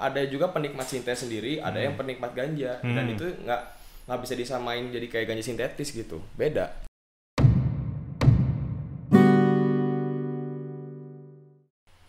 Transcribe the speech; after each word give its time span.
ada 0.00 0.24
juga 0.24 0.48
penikmat 0.48 0.88
sintetis 0.88 1.28
sendiri, 1.28 1.60
ada 1.60 1.76
yang 1.76 1.92
penikmat 1.92 2.32
ganja 2.32 2.80
dan 2.80 3.04
Hmm. 3.04 3.14
itu 3.14 3.26
nggak 3.44 3.62
nggak 4.08 4.20
bisa 4.24 4.34
disamain 4.34 4.88
jadi 4.88 5.06
kayak 5.06 5.26
ganja 5.28 5.44
sintetis 5.44 5.92
gitu. 5.92 6.24
Beda. 6.34 6.72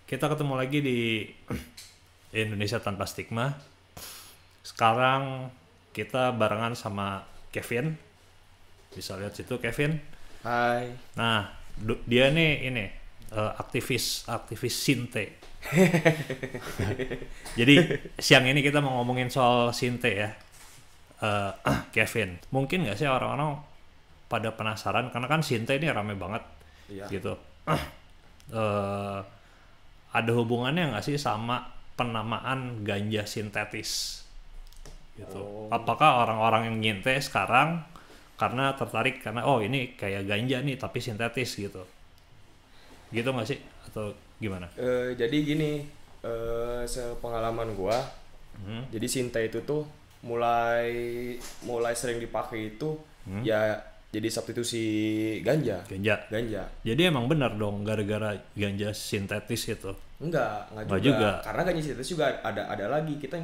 Kita 0.08 0.28
ketemu 0.28 0.54
lagi 0.56 0.80
di 0.84 1.00
Indonesia 2.36 2.80
Tanpa 2.80 3.08
Stigma. 3.08 3.56
Sekarang 4.64 5.52
kita 5.92 6.32
barengan 6.36 6.76
sama 6.76 7.28
Kevin. 7.52 7.96
Bisa 8.92 9.16
lihat 9.20 9.36
situ 9.36 9.56
Kevin. 9.60 10.00
Hai. 10.44 10.92
Nah, 11.16 11.56
dia 12.08 12.28
nih 12.28 12.68
ini 12.68 12.86
eh, 13.32 13.52
aktivis 13.56 14.28
aktivis 14.28 14.76
Sinte. 14.76 15.41
Jadi 17.60 17.76
siang 18.18 18.46
ini 18.50 18.60
kita 18.66 18.82
mau 18.82 19.02
ngomongin 19.02 19.30
soal 19.30 19.70
Sinte 19.72 20.10
ya, 20.12 20.30
Eh, 21.22 21.52
Kevin. 21.96 22.42
Mungkin 22.50 22.90
nggak 22.90 22.98
sih 22.98 23.06
orang-orang 23.06 23.62
pada 24.26 24.50
penasaran 24.58 25.14
karena 25.14 25.28
kan 25.30 25.46
Sinte 25.46 25.78
ini 25.78 25.86
rame 25.94 26.18
banget 26.18 26.42
Iya. 26.90 27.06
gitu. 27.10 27.34
Eh, 28.52 29.20
ada 30.12 30.32
hubungannya 30.36 30.92
nggak 30.92 31.06
sih 31.08 31.16
sama 31.16 31.72
penamaan 31.96 32.84
ganja 32.84 33.24
sintetis? 33.24 34.26
Gitu. 35.16 35.40
Oh. 35.40 35.72
Apakah 35.72 36.28
orang-orang 36.28 36.68
yang 36.68 36.78
nyinte 36.84 37.16
sekarang 37.24 37.80
karena 38.36 38.76
tertarik 38.76 39.24
karena 39.24 39.48
oh 39.48 39.64
ini 39.64 39.96
kayak 39.96 40.28
ganja 40.28 40.60
nih 40.60 40.76
tapi 40.76 41.00
sintetis 41.00 41.56
gitu? 41.56 41.88
Gitu 43.16 43.30
nggak 43.32 43.48
sih? 43.48 43.60
Atau 43.88 44.20
gimana? 44.42 44.66
Eh, 44.74 45.14
jadi 45.14 45.38
gini, 45.38 45.86
eh 46.20 46.84
sepengalaman 46.84 47.72
gua, 47.72 47.96
Hmm. 48.58 48.84
jadi 48.90 49.08
Sinta 49.08 49.40
itu 49.40 49.62
tuh 49.62 49.88
mulai 50.22 50.92
mulai 51.62 51.94
sering 51.94 52.18
dipakai 52.18 52.76
itu 52.76 52.94
ya 53.42 53.74
jadi 54.12 54.28
substitusi 54.28 54.84
ganja. 55.40 55.80
Ganja. 55.88 56.20
Ganja. 56.28 56.68
Jadi 56.84 57.02
emang 57.06 57.26
benar 57.26 57.56
dong 57.56 57.82
gara-gara 57.82 58.36
ganja 58.52 58.92
sintetis 58.92 59.66
itu. 59.66 59.94
Enggak, 60.20 60.68
enggak 60.70 60.84
Enggak 60.84 61.00
juga. 61.00 61.16
juga. 61.16 61.30
Karena 61.42 61.62
ganja 61.64 61.82
sintetis 61.82 62.10
juga 62.12 62.26
ada 62.44 62.62
ada 62.68 62.86
lagi. 62.92 63.14
Kita 63.16 63.40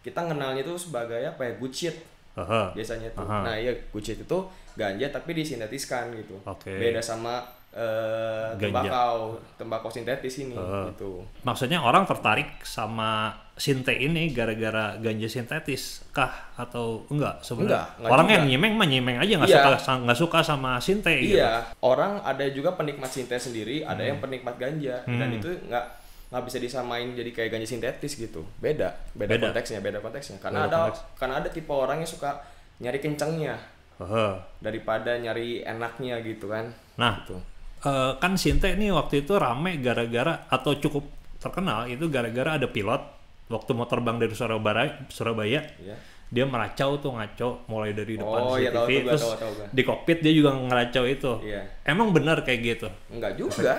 kita 0.00 0.20
kenalnya 0.22 0.62
tuh 0.62 0.78
sebagai 0.78 1.18
apa 1.18 1.40
ya? 1.42 1.52
Good 1.58 1.74
shit 1.74 1.96
Haha. 2.38 2.70
biasanya 2.72 3.08
tuh. 3.10 3.26
Aha. 3.26 3.42
Nah, 3.42 3.56
iya 3.58 3.72
good 3.90 4.04
shit 4.06 4.16
itu 4.16 4.38
ganja 4.78 5.06
tapi 5.10 5.34
disintetiskan 5.34 6.14
gitu. 6.14 6.38
Oke. 6.46 6.70
Beda 6.72 7.02
sama 7.02 7.42
eh, 7.74 8.48
tembakau, 8.56 9.18
tembakau 9.54 9.90
sintetis 9.90 10.38
ini 10.38 10.54
Aha. 10.54 10.88
gitu. 10.88 11.26
Maksudnya 11.42 11.78
orang 11.78 12.04
tertarik 12.04 12.62
sama 12.62 13.34
sinte 13.52 13.90
ini 13.90 14.30
gara-gara 14.30 14.94
ganja 14.96 15.26
sintetis 15.26 16.02
kah 16.10 16.30
atau 16.54 17.02
enggak 17.08 17.38
sebenarnya? 17.40 17.82
Enggak, 17.82 17.86
enggak 17.96 18.10
orang 18.10 18.24
juga. 18.24 18.34
yang 18.34 18.44
nyimeng 18.46 18.72
mah 18.74 18.88
nyimeng 18.88 19.16
aja 19.16 19.32
nggak 19.36 19.48
Iya. 19.48 19.58
suka 19.76 19.92
nggak 20.00 20.18
suka 20.18 20.38
sama 20.40 20.70
sinte 20.78 21.12
gitu. 21.12 21.34
Iya, 21.36 21.52
orang 21.80 22.18
ada 22.20 22.44
juga 22.48 22.70
penikmat 22.72 23.10
sintetis 23.10 23.46
sendiri, 23.48 23.82
ada 23.82 24.00
yang 24.00 24.18
penikmat 24.18 24.54
ganja 24.54 25.02
dan 25.04 25.28
Hmm. 25.28 25.38
itu 25.38 25.50
nggak 25.66 25.84
nggak 26.30 26.44
bisa 26.46 26.58
disamain 26.58 27.10
jadi 27.10 27.30
kayak 27.30 27.50
ganja 27.52 27.68
sintetis 27.68 28.14
gitu. 28.16 28.42
Beda, 28.56 28.90
beda, 29.12 29.30
Beda. 29.30 29.44
konteksnya, 29.48 29.78
beda 29.78 29.98
konteksnya. 29.98 30.38
Karena 30.38 30.60
Beda 30.60 30.68
ada 30.68 30.78
konteks. 30.84 31.00
karena 31.14 31.34
ada 31.38 31.48
tipe 31.48 31.70
orang 31.70 31.98
yang 31.98 32.10
suka 32.10 32.30
nyari 32.76 32.98
kencengnya 32.98 33.54
Heeh. 33.96 34.32
daripada 34.58 35.14
nyari 35.14 35.62
enaknya 35.62 36.18
gitu 36.20 36.50
kan. 36.50 36.66
Nah, 36.94 37.22
Gitu. 37.22 37.38
Eh, 37.84 38.12
kan 38.16 38.32
sinte 38.34 38.70
ini 38.70 38.88
waktu 38.88 39.22
itu 39.22 39.36
rame 39.36 39.76
gara-gara 39.78 40.48
atau 40.48 40.72
cukup 40.74 41.04
terkenal 41.36 41.84
itu 41.86 42.08
gara-gara 42.08 42.56
ada 42.56 42.64
pilot 42.64 43.00
waktu 43.46 43.70
mau 43.72 43.84
terbang 43.84 44.16
dari 44.16 44.32
Surabaya, 44.32 45.04
Surabaya 45.08 45.60
Iya. 45.76 45.96
dia 46.32 46.44
meracau 46.44 46.96
tuh 46.96 47.12
ngaco 47.12 47.68
mulai 47.68 47.92
dari 47.92 48.16
depan 48.16 48.40
Oh, 48.40 48.56
CCTV 48.56 48.72
tahu, 48.72 48.72
tahu, 48.72 48.88
gua, 48.88 49.06
terus 49.06 49.22
tahu, 49.22 49.36
tahu, 49.36 49.52
gua. 49.54 49.66
di 49.70 49.82
kokpit 49.84 50.18
dia 50.18 50.32
juga 50.32 50.50
ngeracau 50.56 51.04
itu. 51.06 51.32
Iya. 51.44 51.60
Emang 51.84 52.08
benar 52.10 52.40
kayak 52.40 52.60
gitu? 52.64 52.88
Enggak 53.12 53.32
juga. 53.36 53.72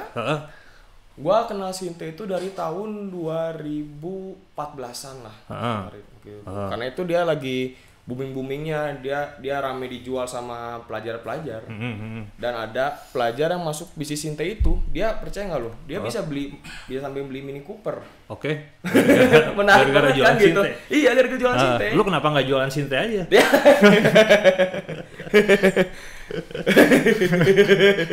Gua 1.15 1.47
kenal 1.47 1.71
Sinte 1.71 2.05
itu 2.05 2.23
dari 2.23 2.51
tahun 2.51 3.09
2014-an 3.09 5.15
lah. 5.23 5.35
Heeh. 5.49 5.79
Gitu. 6.23 6.43
Karena 6.45 6.85
itu 6.85 7.01
dia 7.03 7.21
lagi 7.23 7.75
booming-boomingnya, 8.05 9.01
dia 9.01 9.17
dia 9.35 9.57
rame 9.57 9.85
dijual 9.87 10.23
sama 10.23 10.77
pelajar-pelajar. 10.85 11.65
Mm, 11.65 11.73
mm, 11.75 11.95
mm. 11.97 12.23
dan 12.37 12.53
ada 12.55 12.93
pelajar 13.09 13.49
yang 13.49 13.61
masuk 13.61 13.89
bisnis 13.93 14.21
Sinte 14.21 14.43
itu 14.43 14.77
dia 14.87 15.09
percaya 15.11 15.45
nggak 15.47 15.57
lo 15.59 15.73
dia 15.83 15.97
Oh. 15.97 16.05
bisa 16.05 16.21
beli 16.21 16.53
bisa 16.85 17.01
sampai 17.01 17.21
beli 17.21 17.41
Mini 17.41 17.59
Cooper 17.59 17.97
Oke. 18.27 18.77
menarik 19.57 19.89
Gara-gara 19.89 20.09
jualan 20.11 20.29
kan 20.29 20.37
gitu 20.39 20.61
Sinte. 20.61 20.71
iya 20.91 21.09
gara-gara 21.11 21.39
jualan 21.39 21.55
Ah, 21.55 21.63
Sinte 21.67 21.87
lu 21.91 22.03
kenapa 22.03 22.27
nggak 22.29 22.45
jualan 22.45 22.69
sinte 22.69 22.93
aja? 22.95 23.21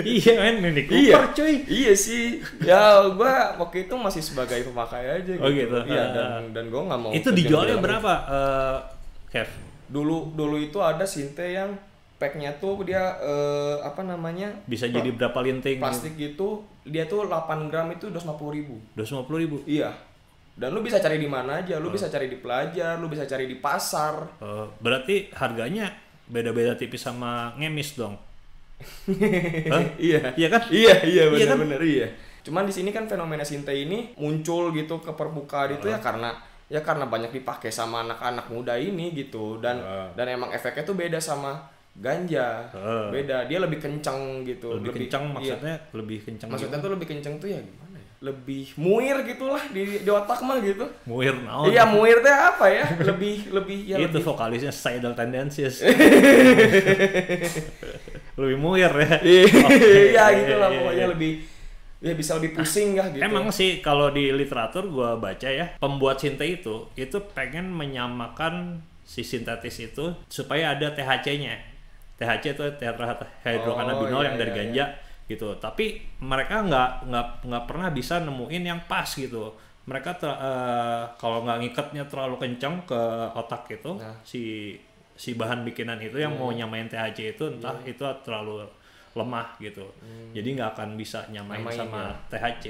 iya 0.04 0.32
men, 0.38 0.54
Mini 0.60 0.82
Cooper 0.84 0.98
iya 0.98 1.19
cuy. 1.30 1.54
iya 1.66 1.92
sih 1.94 2.24
ya 2.60 2.80
gua 3.10 3.56
waktu 3.59 3.84
itu 3.84 3.94
masih 3.94 4.22
sebagai 4.22 4.64
pemakai 4.64 5.20
aja 5.20 5.32
gitu, 5.32 5.42
Oh, 5.42 5.50
gitu. 5.50 5.76
iya 5.86 6.03
Ah. 6.03 6.09
dan 6.12 6.42
dan 6.53 6.64
gua 6.69 6.82
nggak 6.86 7.00
mau 7.00 7.10
Itu 7.12 7.28
dijualnya 7.30 7.76
berapa? 7.78 8.12
Eh, 8.24 8.78
Kev? 9.32 9.48
Dulu 9.92 10.32
dulu 10.32 10.56
itu 10.56 10.80
ada 10.80 11.04
Sinte 11.04 11.44
yang 11.44 11.76
packnya 12.16 12.54
tuh 12.56 12.80
dia 12.80 13.19
eh, 13.19 13.76
apa 13.80 14.00
namanya 14.00 14.48
Bisa 14.64 14.86
jadi 14.86 15.10
berapa 15.10 15.36
linting? 15.38 15.76
plastik 15.76 16.14
gitu 16.14 16.62
dia 16.82 17.04
tuh 17.04 17.26
8 17.26 17.69
gram 17.69 17.91
itu 17.91 18.08
250 18.08 18.56
ribu 18.56 18.75
250 18.94 19.28
ribu. 19.38 19.56
iya 19.64 19.92
dan 20.53 20.70
lu 20.70 20.80
bisa 20.80 20.97
cari 20.97 21.16
di 21.16 21.26
mana 21.26 21.60
aja 21.60 21.76
Oh. 21.76 21.82
lu 21.82 21.88
bisa 21.91 22.06
cari 22.06 22.26
di 22.26 22.36
pelajar 22.36 22.97
lu 22.97 23.06
bisa 23.06 23.25
cari 23.25 23.44
di 23.44 23.56
pasar 23.56 24.38
Eh, 24.38 24.66
berarti 24.78 25.28
harganya 25.32 25.92
beda-beda 26.24 26.72
tipis 26.72 27.03
sama 27.03 27.53
ngemis 27.54 27.92
dong. 27.94 28.14
Hah? 29.72 29.84
iya 29.97 30.34
Iya 30.34 30.48
kan? 30.48 30.62
iya 30.69 30.94
iya 31.03 31.22
Iya 31.24 31.47
kan? 31.47 31.59
benar-benar 31.59 31.82
iya 31.82 32.09
cuman 32.42 32.66
di 32.66 32.74
sini 32.74 32.91
kan 32.91 33.06
fenomena 33.06 33.42
Sinte 33.42 33.70
ini 33.70 34.10
muncul 34.16 34.70
gitu 34.72 34.98
ke 34.98 35.10
permukaan 35.12 35.78
itu 35.78 35.86
ya 35.86 35.98
karena 35.98 36.34
ya 36.72 36.81
karena 36.81 37.05
banyak 37.05 37.31
dipakai 37.31 37.69
sama 37.69 38.00
anak-anak 38.03 38.49
muda 38.49 38.75
ini 38.75 39.12
gitu 39.12 39.59
dan 39.59 39.78
Ah. 39.78 40.06
dan 40.10 40.27
emang 40.27 40.50
efeknya 40.50 40.83
tuh 40.83 40.94
beda 40.94 41.19
sama 41.19 41.59
ganja 41.94 42.66
Ah. 42.72 43.06
beda 43.06 43.44
dia 43.44 43.59
lebih 43.59 43.77
kencang 43.77 44.43
gitu 44.43 44.72
Lebih, 44.75 45.05
kencang 45.05 45.22
iya. 45.28 45.33
maksudnya 45.53 45.75
lebih 45.93 46.19
kencang. 46.22 46.49
maksudnya 46.49 46.78
tuh 46.78 46.91
lebih 46.91 47.06
kencang 47.06 47.34
tuh 47.37 47.47
ya 47.47 47.60
gimana 47.60 47.94
ya 47.94 48.00
lebih 48.22 48.65
muir 48.78 49.16
gitulah 49.22 49.60
di 49.69 49.99
di 49.99 50.09
otak 50.09 50.41
mah 50.41 50.56
gitu 50.59 50.83
muir 51.05 51.37
naon. 51.37 51.69
iya 51.69 51.84
muir 51.84 52.19
teh 52.19 52.33
apa 52.33 52.65
ya 52.66 52.83
lebih 53.10 53.53
lebih 53.53 53.78
ya 53.84 53.94
itu 53.99 54.09
lebih 54.09 54.22
vokalisnya 54.25 54.72
Suicidal 54.72 55.12
Tendencies. 55.12 55.83
lebih 58.33 58.56
muir 58.56 58.89
ya. 58.89 59.12
iya 59.21 60.25
gitu 60.34 60.54
lah 60.56 60.69
pokoknya 60.71 61.06
lebih 61.12 61.33
ya 62.02 62.12
bisa 62.12 62.34
lebih 62.36 62.52
pusing 62.52 62.98
lah 62.98 63.08
gitu 63.08 63.22
Emang 63.22 63.46
sih 63.48 63.78
kalau 63.78 64.10
di 64.10 64.28
literatur 64.28 64.90
gua 64.90 65.14
baca 65.14 65.46
ya, 65.46 65.78
pembuat 65.78 66.18
sinte 66.18 66.42
itu 66.42 66.90
itu 66.92 67.16
pengen 67.30 67.70
menyamakan 67.70 68.82
si 69.02 69.22
sintetis 69.22 69.78
itu 69.80 70.10
supaya 70.26 70.74
ada 70.74 70.91
THC-nya. 70.91 71.54
THC 72.18 72.54
itu 72.54 72.64
tetrahydrocannabinol 72.76 74.18
Oh, 74.18 74.22
iya, 74.22 74.28
yang 74.30 74.36
dari 74.36 74.50
iya, 74.50 74.58
ganja 74.58 74.84
gitu. 75.26 75.48
Tapi 75.56 75.84
mereka 76.20 76.62
nggak 76.62 76.91
nggak 77.06 77.26
nggak 77.46 77.64
pernah 77.66 77.88
bisa 77.91 78.18
nemuin 78.18 78.62
yang 78.62 78.80
pas 78.86 79.06
gitu. 79.06 79.54
Mereka 79.82 80.10
ter- 80.14 80.38
eh, 80.38 81.02
kalau 81.18 81.42
nggak 81.42 81.58
ngikatnya 81.60 82.04
terlalu 82.06 82.38
kencang 82.38 82.86
ke 82.86 83.00
otak 83.34 83.66
itu 83.70 83.98
Nah. 83.98 84.14
si 84.22 84.74
si 85.12 85.34
bahan 85.34 85.62
bikinan 85.62 85.98
itu 85.98 86.16
yang 86.16 86.34
mau 86.34 86.50
nyamain 86.50 86.86
THC 86.86 87.34
itu 87.34 87.44
entah 87.48 87.74
Iya. 87.82 87.94
itu 87.94 88.02
terlalu 88.22 88.62
lemah 89.14 89.56
gitu. 89.58 89.84
Jadi 90.30 90.48
nggak 90.52 90.70
akan 90.72 90.88
bisa 90.94 91.24
nyamain 91.28 91.60
Hmm. 91.60 91.68
Nyamain 91.68 91.78
sama 91.78 92.00
ya. 92.02 92.14
THC 92.30 92.64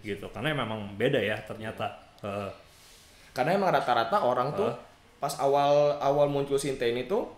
gitu. 0.00 0.26
Karena 0.28 0.52
memang 0.52 0.94
beda 0.94 1.16
ya 1.16 1.36
ternyata. 1.40 1.86
Eh, 2.20 2.50
karena 3.30 3.54
emang 3.54 3.70
rata-rata 3.70 4.20
orang 4.20 4.50
tuh 4.52 4.70
pas 5.16 5.32
awal 5.36 5.70
awal 5.96 6.26
muncul 6.26 6.56
sinte 6.56 6.82
ini 6.84 7.04
tuh 7.04 7.28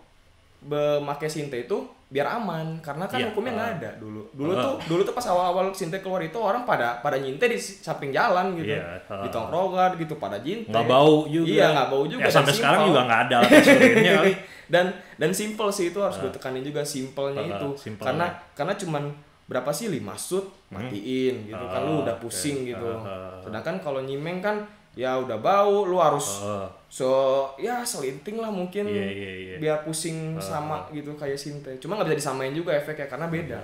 memakai 0.61 1.27
sinte 1.27 1.59
itu 1.59 1.75
biar 2.07 2.29
aman 2.31 2.77
karena 2.79 3.03
kan 3.03 3.17
Iya, 3.17 3.27
hukumnya 3.27 3.51
nggak 3.53 3.67
ah. 3.67 3.75
ada 3.75 3.91
dulu 3.97 4.21
dulu 4.31 4.51
Ah. 4.53 4.61
tuh 4.61 4.73
dulu 4.87 5.01
tuh 5.03 5.11
pas 5.11 5.25
awal-awal 5.25 5.73
sinte 5.73 5.97
keluar 5.97 6.21
itu 6.21 6.37
orang 6.37 6.63
pada 6.63 6.97
pada 6.97 7.17
nyinte 7.17 7.43
di 7.43 7.57
samping 7.57 8.09
jalan 8.09 8.53
gitu 8.55 8.71
Iya, 8.71 9.01
ah. 9.03 9.19
di 9.19 9.29
tongkrongan 9.29 9.97
gitu 9.97 10.15
pada 10.15 10.37
jinte 10.39 10.69
nggak 10.69 10.85
bau 10.85 11.25
juga. 11.25 11.49
iya 11.49 11.65
nggak 11.73 11.89
bau 11.89 12.05
juga 12.05 12.21
Ya, 12.21 12.29
sampai 12.31 12.53
sekarang 12.53 12.81
juga 12.87 13.01
nggak 13.03 13.21
ada 13.27 13.37
kali. 14.21 14.33
dan 14.65 14.85
dan 15.23 15.31
simple 15.31 15.71
sih 15.71 15.87
itu 15.87 15.97
harus 15.97 16.19
gue 16.19 16.27
tekanin 16.29 16.59
juga 16.59 16.83
simpelnya 16.83 17.39
Ah, 17.39 17.51
itu 17.55 17.67
simpelnya. 17.79 18.07
karena 18.11 18.25
karena 18.53 18.73
cuman 18.75 19.03
berapa 19.43 19.71
sih 19.71 19.87
lima 19.87 20.11
shoot 20.13 20.43
matiin 20.69 21.47
gitu 21.47 21.63
kan 21.63 21.79
lu 21.81 21.93
Ah, 21.93 22.03
udah 22.03 22.15
pusing 22.17 22.63
gitu 22.65 22.83
Ah, 22.83 23.07
ah. 23.31 23.39
sedangkan 23.39 23.79
kalau 23.79 23.99
nyimeng 23.99 24.39
kan 24.39 24.59
ya 24.93 25.15
udah 25.15 25.39
bau 25.39 25.83
lu 25.83 25.97
harus 25.97 26.43
so 26.85 27.09
ya 27.57 27.81
selinting 27.81 28.37
lah 28.37 28.47
mungkin 28.47 28.85
Iya, 28.85 29.07
iya, 29.09 29.31
iya. 29.33 29.55
biar 29.57 29.81
pusing 29.81 30.37
sama 30.37 30.85
gitu 30.89 31.15
kayak 31.15 31.33
sinte 31.33 31.71
cuma 31.77 31.95
nggak 31.95 32.13
bisa 32.13 32.19
disamain 32.29 32.51
juga 32.51 32.75
efeknya 32.75 33.07
karena 33.07 33.25
beda 33.25 33.59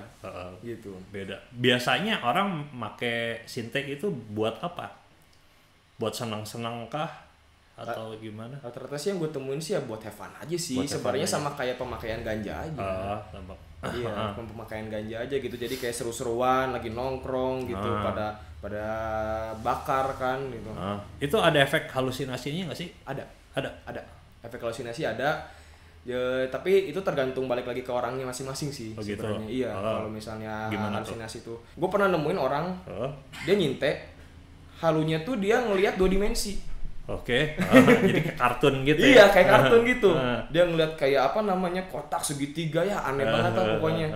gitu 0.60 0.96
beda. 1.10 1.38
Biasanya 1.54 2.24
orang 2.24 2.66
make 2.72 3.44
sintek 3.46 3.86
itu 3.92 4.08
buat 4.32 4.58
apa? 4.60 4.90
Buat 5.98 6.16
senang-senang 6.16 6.88
kah? 6.88 7.29
Atau 7.82 8.12
gimana? 8.16 8.56
Rata-rata 8.60 8.94
sih 8.94 9.10
yang 9.10 9.20
gue 9.20 9.30
temuin 9.30 9.58
sih 9.58 9.74
ya 9.74 9.82
buat 9.82 10.00
have 10.00 10.14
fun 10.14 10.32
aja 10.34 10.54
sih. 10.54 10.76
Buat 10.76 10.92
Sebenarnya 10.92 11.24
aja. 11.24 11.34
sama 11.36 11.50
kayak 11.54 11.76
pemakaian 11.76 12.20
ganja 12.20 12.54
aja. 12.60 12.88
Tampak. 13.30 13.58
iya, 13.96 14.12
cuma 14.36 14.44
pemakaian 14.46 14.88
ganja 14.88 15.16
aja 15.18 15.36
gitu. 15.36 15.56
Jadi 15.56 15.76
kayak 15.76 15.94
seru-seruan, 15.94 16.70
lagi 16.70 16.90
nongkrong 16.90 17.64
gitu, 17.66 17.80
Ah. 17.80 18.04
pada 18.06 18.26
pada 18.60 18.86
bakar 19.58 20.12
kan 20.16 20.40
gitu. 20.50 20.68
Ah, 20.74 21.00
itu 21.18 21.36
ada 21.36 21.56
efek 21.58 21.88
halusinasinya 21.88 22.68
nggak 22.68 22.76
sih? 22.78 22.92
Ada, 23.04 23.24
Ada. 23.56 23.72
ada. 23.86 24.02
Efek 24.42 24.60
halusinasi 24.60 25.04
ada. 25.06 25.40
Ya, 26.02 26.20
tapi 26.48 26.88
itu 26.88 27.00
tergantung 27.00 27.46
balik 27.46 27.64
lagi 27.66 27.80
ke 27.80 27.92
orangnya 27.92 28.24
masing-masing 28.24 28.68
sih 28.70 28.90
Oh, 28.94 29.04
gitu. 29.04 29.20
sebenarnya. 29.20 29.48
Iya, 29.48 29.70
Ah. 29.70 30.00
kalau 30.00 30.10
misalnya 30.10 30.54
Gimana 30.68 31.00
halusinasi 31.00 31.44
tuh. 31.44 31.60
Gue 31.74 31.88
pernah 31.88 32.08
nemuin 32.10 32.36
orang 32.36 32.66
Oh, 32.86 33.12
dia 33.44 33.54
nyintek 33.54 34.08
halunya 34.78 35.20
tuh 35.22 35.36
dia 35.36 35.60
ngelihat 35.60 35.96
dua 35.96 36.08
dimensi. 36.08 36.56
Oke. 37.10 37.58
Ah, 37.58 37.74
jadi 38.06 38.22
kayak 38.22 38.38
kartun 38.38 38.76
gitu 38.86 39.02
ya? 39.02 39.10
Iya 39.10 39.26
kayak 39.34 39.48
kartun 39.58 39.82
gitu. 39.82 40.12
Dia 40.54 40.64
ngeliat 40.70 40.94
kayak 40.94 41.22
apa 41.34 41.40
namanya 41.42 41.82
kotak 41.90 42.22
segitiga 42.22 42.86
ya 42.86 43.02
aneh 43.02 43.26
banget 43.26 43.54
lah 43.58 43.66
pokoknya. 43.78 44.08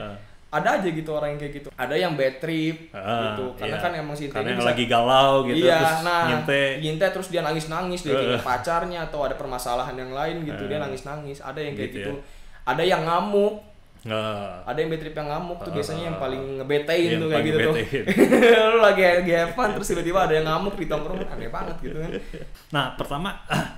Ada 0.54 0.78
aja 0.78 0.90
gitu 0.94 1.10
orang 1.18 1.34
yang 1.34 1.42
kayak 1.42 1.54
gitu. 1.58 1.70
Ada 1.74 1.96
yang 1.98 2.14
bad 2.14 2.38
trip 2.38 2.94
gitu. 2.94 3.46
Karena 3.58 3.74
iya. 3.74 3.82
kan 3.82 3.92
emang 3.98 4.14
si 4.14 4.30
Karena 4.30 4.54
yang 4.54 4.62
bisa 4.62 4.70
lagi 4.70 4.86
galau 4.86 5.34
gitu 5.50 5.66
iya, 5.66 5.82
terus 5.82 6.06
nah, 6.06 6.24
nyintek. 6.30 6.72
nyintek 6.78 7.10
terus 7.10 7.28
dia 7.34 7.42
nangis-nangis 7.42 8.00
dia 8.06 8.14
Eh. 8.14 8.22
kayak 8.22 8.46
pacarnya 8.46 9.00
atau 9.10 9.26
ada 9.26 9.34
permasalahan 9.34 9.98
yang 9.98 10.14
lain 10.14 10.46
gitu. 10.46 10.70
Dia 10.70 10.78
nangis-nangis. 10.78 11.42
Ada 11.42 11.58
yang 11.58 11.74
kayak 11.74 11.90
Gitu 11.90 11.98
gitu. 12.06 12.14
ya. 12.14 12.70
Ada 12.70 12.84
yang 12.86 13.02
ngamuk. 13.02 13.73
Nggak. 14.04 14.68
Ada 14.68 14.78
yang 14.84 14.90
bad 14.92 15.00
trip 15.00 15.16
yang 15.16 15.30
ngamuk 15.32 15.58
tuh 15.64 15.72
Ah, 15.72 15.76
biasanya 15.80 16.04
yang 16.12 16.18
ah, 16.20 16.22
paling 16.22 16.44
ngebetain 16.60 17.08
Yang 17.08 17.22
tuh 17.24 17.30
kayak 17.32 17.44
gitu 17.48 17.58
tuh. 17.64 17.76
Lu 18.76 18.78
lagi 18.84 19.02
lagi 19.04 19.32
have 19.32 19.54
fun 19.56 19.70
terus 19.72 19.88
tiba-tiba 19.96 20.20
ada 20.28 20.34
yang 20.36 20.48
ngamuk 20.48 20.76
di 20.76 20.86
tongkrong 20.92 21.24
aneh 21.24 21.48
banget 21.48 21.76
gitu 21.80 21.98
kan. 22.04 22.12
Nah, 22.76 22.86
pertama 23.00 23.30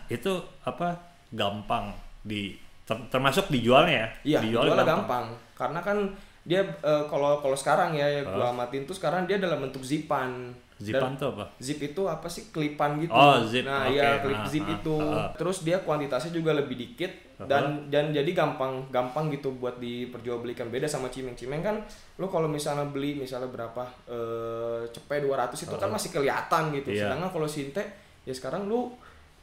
itu 0.10 0.33
apa? 0.66 0.98
Gampang 1.30 1.94
di 2.25 2.57
ter- 2.83 3.06
termasuk 3.13 3.54
dijualnya 3.54 3.94
ya? 3.94 4.07
Iya, 4.25 4.39
Dijualnya 4.50 4.74
dijualnya 4.74 4.86
gampang. 4.98 5.25
Karena 5.54 5.80
kan 5.86 5.98
dia 6.42 6.62
eh, 6.62 7.04
kalau 7.06 7.42
kalau 7.42 7.57
sekarang 7.57 7.94
ya 7.94 8.06
yang 8.21 8.25
gua 8.25 8.50
amatin 8.50 8.86
tuh 8.86 8.98
sekarang 8.98 9.30
dia 9.30 9.38
dalam 9.38 9.62
bentuk 9.62 9.86
zipan. 9.86 10.54
Zipan 10.75 11.16
Dan 11.16 11.16
tuh 11.16 11.27
apa? 11.31 11.45
zip 11.56 11.80
itu 11.80 12.04
apa 12.04 12.27
sih 12.27 12.51
kelipan 12.51 13.00
gitu. 13.00 13.10
Oh, 13.10 13.39
zip. 13.42 13.63
Nah, 13.63 13.88
Oke. 13.88 13.95
iya 13.95 14.19
klip 14.19 14.36
Ah, 14.36 14.44
zip 14.44 14.66
ah, 14.68 14.75
itu. 14.75 14.95
ah. 15.00 15.31
Terus 15.31 15.63
dia 15.63 15.80
kuantitasnya 15.80 16.31
juga 16.31 16.51
lebih 16.51 16.75
dikit 16.75 17.12
dan 17.38 17.88
dan 17.88 18.12
jadi 18.12 18.27
gampang 18.31 18.83
gampang 18.89 19.31
gitu 19.31 19.56
buat 19.56 19.80
diperjualbelikan. 19.80 20.68
Beda 20.68 20.83
sama 20.83 21.07
cimeng-cimeng 21.07 21.63
kan 21.63 21.80
lu 22.16 22.27
kalau 22.27 22.48
misalnya 22.48 22.83
beli 22.86 23.16
misalnya 23.16 23.48
berapa 23.48 23.83
eh 24.06 24.83
cepet 24.86 25.24
200 25.24 25.56
itu 25.56 25.75
kan 25.75 25.88
masih 25.88 26.12
kelihatan 26.12 26.63
gitu. 26.75 26.92
Iya. 26.92 27.07
Sedangkan 27.07 27.31
kalau 27.31 27.48
sinte 27.48 27.83
ya 28.24 28.36
sekarang 28.36 28.68
lu 28.68 28.92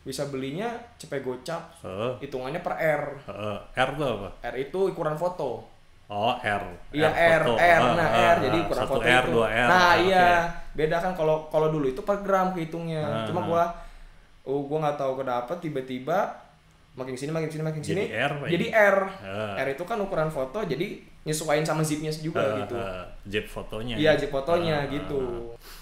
bisa 0.02 0.26
belinya 0.26 0.66
cepet 0.98 1.22
gocap 1.22 1.62
Oh, 1.80 2.18
hitungannya 2.18 2.58
per 2.58 2.74
R. 2.76 3.04
oh, 3.24 3.58
R 3.72 3.88
tuh 3.94 4.08
apa? 4.10 4.28
R 4.44 4.56
itu 4.58 4.78
ukuran 4.90 5.16
foto. 5.16 5.64
Oh, 6.12 6.36
R. 6.36 6.62
Iya 6.92 7.08
R, 7.08 7.40
foto. 7.40 7.56
R, 7.56 7.80
Ah, 7.80 7.92
nah 7.96 8.04
ah, 8.06 8.24
R, 8.28 8.36
jadi 8.44 8.58
ah. 8.58 8.64
ukuran 8.68 8.82
Satu 8.84 8.92
foto 8.92 9.00
R, 9.02 9.24
itu. 9.24 9.40
R. 9.40 9.66
Nah 9.66 9.80
Ah, 9.80 9.94
iya, 9.96 10.28
beda 10.72 10.96
kan 10.98 11.12
kalau 11.12 11.48
kalau 11.48 11.72
dulu 11.72 11.88
itu 11.88 12.00
per 12.00 12.20
gram 12.20 12.52
kehitungnya. 12.52 13.00
Ah, 13.00 13.24
Cuma 13.24 13.40
gua, 13.42 13.64
oh 14.44 14.60
gua 14.62 14.78
nggak 14.82 14.98
tahu 14.98 15.12
kenapa 15.18 15.52
tiba-tiba 15.56 16.18
makin 16.92 17.16
sini 17.16 17.32
makin 17.32 17.48
sini 17.48 17.64
makin 17.64 17.80
Jadi 17.80 18.04
sini 18.04 18.12
R, 18.12 18.32
Pak, 18.36 18.46
jadi 18.46 18.66
ini? 18.68 18.76
R. 18.76 18.98
R 19.56 19.68
itu 19.70 19.82
kan 19.82 19.96
ukuran 19.96 20.28
foto, 20.28 20.60
jadi 20.60 20.86
nyesuaiin 21.22 21.62
sama 21.62 21.80
zipnya 21.80 22.12
juga 22.12 22.42
Ah, 22.42 22.56
gitu. 22.60 22.74
zip 23.24 23.46
fotonya. 23.46 23.94
Iya, 23.96 24.12
zip 24.18 24.28
fotonya 24.28 24.84
Ah, 24.84 24.90
gitu. 24.90 25.20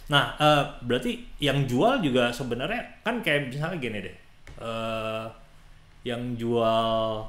Nah, 0.07 0.39
eh, 0.39 0.63
berarti 0.81 1.19
yang 1.39 1.67
jual 1.67 1.99
juga 1.99 2.31
sebenarnya 2.31 3.03
kan 3.03 3.19
kayak 3.19 3.51
misalnya 3.51 3.79
gini 3.79 3.99
deh. 4.01 4.17
eh 4.61 5.25
yang 6.03 6.37
jual 6.37 7.25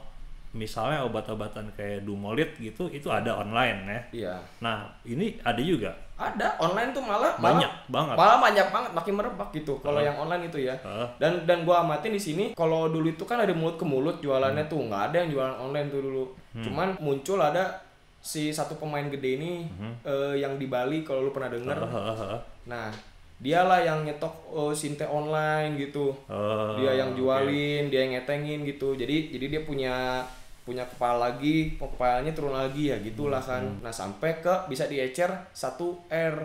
misalnya 0.52 1.08
obat-obatan 1.08 1.72
kayak 1.74 2.04
Dumolit 2.04 2.60
gitu 2.60 2.92
itu 2.92 3.08
ada 3.08 3.40
online 3.40 3.80
ya. 3.88 4.00
Iya. 4.12 4.36
Nah, 4.60 4.84
ini 5.04 5.40
ada 5.42 5.60
juga. 5.60 5.96
Ada 6.22 6.54
online 6.60 6.94
tuh 6.94 7.02
malah 7.02 7.34
Banyak 7.40 7.72
malah, 7.88 7.88
banget. 7.90 8.16
Malah 8.20 8.38
banyak 8.38 8.68
banget 8.70 8.92
makin 8.94 9.14
merebak 9.18 9.50
gitu 9.56 9.74
kalau 9.80 9.98
yang 9.98 10.14
online 10.14 10.46
itu 10.46 10.60
ya. 10.62 10.76
Heeh. 10.78 11.08
Dan 11.18 11.48
dan 11.50 11.64
gua 11.64 11.82
amatin 11.82 12.14
di 12.14 12.22
sini 12.22 12.46
kalau 12.54 12.92
dulu 12.92 13.10
itu 13.10 13.24
kan 13.24 13.42
ada 13.42 13.56
mulut 13.56 13.80
ke 13.80 13.86
mulut 13.88 14.20
jualannya 14.20 14.68
Hmm. 14.68 14.72
tuh 14.72 14.80
nggak 14.86 15.04
ada 15.10 15.16
yang 15.24 15.30
jualan 15.34 15.56
online 15.58 15.88
tuh 15.90 16.02
dulu. 16.04 16.24
Cuman 16.62 16.94
muncul 17.00 17.40
ada 17.40 17.80
si 18.22 18.54
satu 18.54 18.78
pemain 18.78 19.10
gede 19.10 19.40
ini 19.40 19.66
Hmm. 19.66 19.96
eh, 20.04 20.36
yang 20.38 20.60
di 20.60 20.70
Bali 20.70 21.02
kalau 21.02 21.26
lu 21.26 21.32
pernah 21.32 21.50
denger. 21.50 21.74
Heeh. 21.80 22.38
Nah, 22.70 22.94
dialah 23.42 23.82
yang 23.82 24.06
nyetok 24.06 24.36
eh, 24.54 24.74
sinte 24.78 25.08
online 25.08 25.74
gitu. 25.80 26.14
Oh, 26.30 26.78
dia 26.78 27.02
yang 27.02 27.18
jualin, 27.18 27.90
dia 27.90 28.06
yang 28.06 28.14
ngetengin 28.14 28.62
gitu. 28.62 28.94
Jadi 28.94 29.34
jadi 29.34 29.46
dia 29.58 29.62
punya 29.66 30.22
punya 30.62 30.86
kepala 30.86 31.34
lagi, 31.34 31.74
kepalanya 31.76 32.32
turun 32.38 32.54
lagi 32.54 32.94
ya 32.94 32.98
gitulah 33.02 33.42
kan. 33.42 33.66
Hmm. 33.66 33.82
Nah, 33.82 33.94
sampai 33.94 34.40
ke 34.40 34.70
bisa 34.70 34.86
diecer 34.86 35.30
1 35.52 36.12
R 36.12 36.36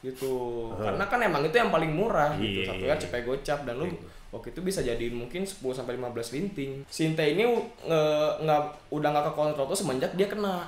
gitu. 0.00 0.34
Karena 0.78 1.04
kan 1.10 1.20
emang 1.20 1.42
itu 1.44 1.56
yang 1.58 1.68
paling 1.68 1.90
murah 1.92 2.32
gitu. 2.38 2.64
Iya, 2.64 2.68
Satu 2.72 2.84
iya, 2.86 2.94
R 2.94 2.98
cepet 2.98 3.22
gocap 3.26 3.66
dan 3.68 3.74
lu 3.76 3.86
waktu 4.28 4.52
itu 4.52 4.60
bisa 4.60 4.80
jadi 4.84 5.08
mungkin 5.12 5.44
10 5.44 5.60
sampai 5.72 5.96
15 6.00 6.34
linting. 6.36 6.84
Sinte 6.88 7.24
ini 7.24 7.44
nge, 7.84 8.02
nggak 8.44 8.60
udah 8.92 9.08
nggak 9.12 9.26
ke 9.28 9.32
kontrol 9.36 9.66
tuh 9.68 9.78
semenjak 9.78 10.12
dia 10.16 10.28
kena. 10.28 10.64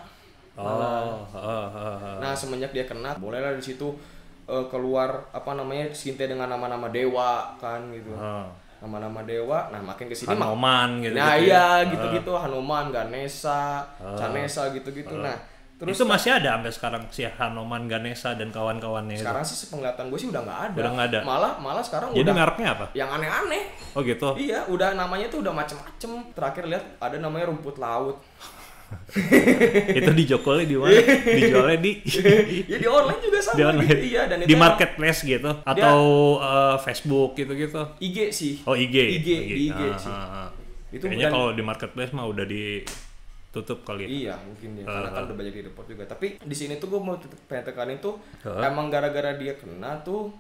Oh, 0.61 1.25
heeh. 1.31 2.17
Nah, 2.21 2.37
semenjak 2.37 2.75
dia 2.75 2.85
kena, 2.85 3.17
bolehlah 3.17 3.57
di 3.57 3.65
situ 3.65 3.97
eh, 4.45 4.67
keluar 4.69 5.31
apa 5.33 5.57
namanya 5.57 5.89
Sinte 5.97 6.29
dengan 6.29 6.53
nama-nama 6.53 6.93
dewa 6.93 7.57
kan 7.57 7.81
gitu. 7.97 8.13
Nama-nama 8.81 9.21
dewa. 9.29 9.69
Nah, 9.69 9.81
makin 9.85 10.09
ke 10.09 10.17
sini 10.17 10.33
mak 10.33 10.41
Hanoman 10.41 10.89
gitu. 11.05 11.15
Nah 11.17 11.37
gitu 11.37 11.45
iya 11.53 11.85
ya. 11.85 11.91
gitu-gitu 11.93 12.33
Hanuman, 12.33 12.85
Ganesha, 12.89 13.85
Canesa 14.17 14.73
gitu-gitu. 14.73 15.21
Nah 15.21 15.37
terus 15.81 15.97
itu 15.97 16.05
masih 16.05 16.37
ada 16.37 16.61
sampai 16.61 16.73
sekarang 16.77 17.03
si 17.09 17.25
Hanoman, 17.25 17.89
Ganesha 17.89 18.37
dan 18.37 18.53
kawan-kawannya 18.53 19.17
itu. 19.17 19.25
sekarang 19.25 19.41
sih 19.41 19.57
sepenglihatan 19.65 20.13
gue 20.13 20.19
sih 20.21 20.29
udah 20.29 20.43
nggak 20.45 20.61
ada. 20.69 20.77
Udah 20.77 20.93
nggak 20.93 21.09
ada. 21.09 21.21
Malah 21.25 21.53
malah 21.57 21.81
sekarang 21.81 22.13
Jadi 22.13 22.21
udah 22.21 22.35
mereknya 22.37 22.69
apa? 22.77 22.87
yang 22.93 23.09
aneh-aneh. 23.09 23.63
Oh 23.97 24.05
gitu. 24.05 24.37
Iya, 24.37 24.69
udah 24.69 24.93
namanya 24.93 25.33
tuh 25.33 25.41
udah 25.41 25.57
macem-macem. 25.57 26.37
Terakhir 26.37 26.69
lihat 26.69 26.85
ada 27.01 27.17
namanya 27.17 27.49
rumput 27.49 27.81
laut. 27.81 28.21
itu 29.99 30.11
dijokolnya 30.15 30.65
di 30.65 30.77
mana? 30.77 30.95
Dijualnya 31.29 31.79
di 31.79 31.93
ya 32.71 32.77
di 32.77 32.87
online 32.87 33.21
juga 33.21 33.39
sama 33.41 33.57
di 33.57 33.63
online. 33.65 33.89
gitu. 33.89 34.05
Iya 34.09 34.23
dan 34.25 34.37
itu 34.39 34.47
di 34.47 34.55
emang 34.55 34.63
marketplace 34.69 35.21
gitu 35.25 35.51
atau 35.61 35.99
eh, 36.39 36.77
Facebook 36.81 37.31
gitu-gitu. 37.35 37.83
IG 37.99 38.17
sih. 38.31 38.55
Oh 38.63 38.75
IG. 38.75 38.97
IG, 39.17 39.27
di 39.27 39.61
IG 39.69 39.81
Ah, 39.81 39.97
sih. 39.97 40.09
ah, 40.09 40.27
ah. 40.45 40.49
Itu 40.91 41.05
Kayaknya 41.05 41.29
kalau 41.29 41.49
di 41.51 41.63
marketplace 41.63 42.11
mah 42.11 42.27
udah 42.27 42.45
ditutup 42.45 43.83
kali 43.83 44.03
ya. 44.03 44.09
Iya 44.09 44.35
mungkin 44.41 44.69
ya 44.77 44.85
karena 44.85 45.01
Ah, 45.01 45.13
kan 45.13 45.21
ah. 45.21 45.27
udah 45.27 45.37
banyak 45.37 45.55
di 45.55 45.63
report 45.65 45.87
juga. 45.87 46.05
Tapi 46.05 46.27
di 46.39 46.55
sini 46.55 46.75
tuh 46.77 46.89
gue 46.89 47.01
mau 47.01 47.15
pengen 47.47 47.65
tekanin 47.65 47.99
tuh 47.99 48.15
Ah. 48.43 48.63
emang 48.65 48.87
gara-gara 48.89 49.35
dia 49.35 49.55
kena 49.55 49.99
tuh 50.01 50.31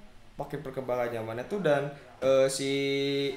pakai 0.40 0.58
perkembangan 0.58 1.12
zamannya 1.12 1.44
tuh 1.44 1.60
dan 1.60 1.92
eh, 2.18 2.46
si 2.46 2.72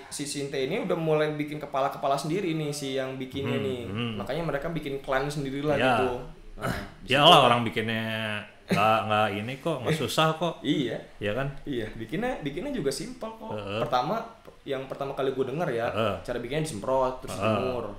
si 0.06 0.24
Sinte 0.24 0.56
ini 0.58 0.80
udah 0.80 0.96
mulai 0.96 1.32
bikin 1.32 1.58
kepala-kepala 1.58 2.16
sendiri 2.16 2.54
nih 2.54 2.72
si 2.72 2.96
yang 2.96 3.16
bikinnya 3.16 3.58
nih. 3.58 3.82
Makanya 4.16 4.44
mereka 4.46 4.68
bikin 4.68 4.98
klan 5.00 5.28
sendiri 5.28 5.60
lah 5.60 5.76
Hmm, 5.76 5.84
Ya. 5.84 5.92
gitu. 5.94 6.10
Nah, 6.54 6.76
Ya 7.04 7.22
lah 7.22 7.40
orang 7.44 7.62
bikinnya 7.62 8.40
nggak 8.64 9.00
nggak 9.04 9.28
ini 9.36 9.54
kok 9.58 9.78
nggak 9.80 9.98
susah 10.02 10.32
kok. 10.34 10.56
iya. 10.62 10.96
Ya 11.20 11.32
kan? 11.34 11.52
Iya, 11.64 11.92
bikinnya 11.94 12.40
bikinnya 12.40 12.72
juga 12.72 12.88
simpel 12.90 13.28
kok. 13.34 13.52
Heeh. 13.52 13.80
Pertama 13.80 14.24
yang 14.64 14.88
pertama 14.88 15.12
kali 15.12 15.30
gue 15.30 15.46
denger 15.46 15.68
ya, 15.70 15.88
Heeh. 15.90 16.16
cara 16.24 16.38
bikinnya 16.40 16.64
disemprot 16.64 17.20
terus 17.20 17.36
dijemur. 17.36 17.92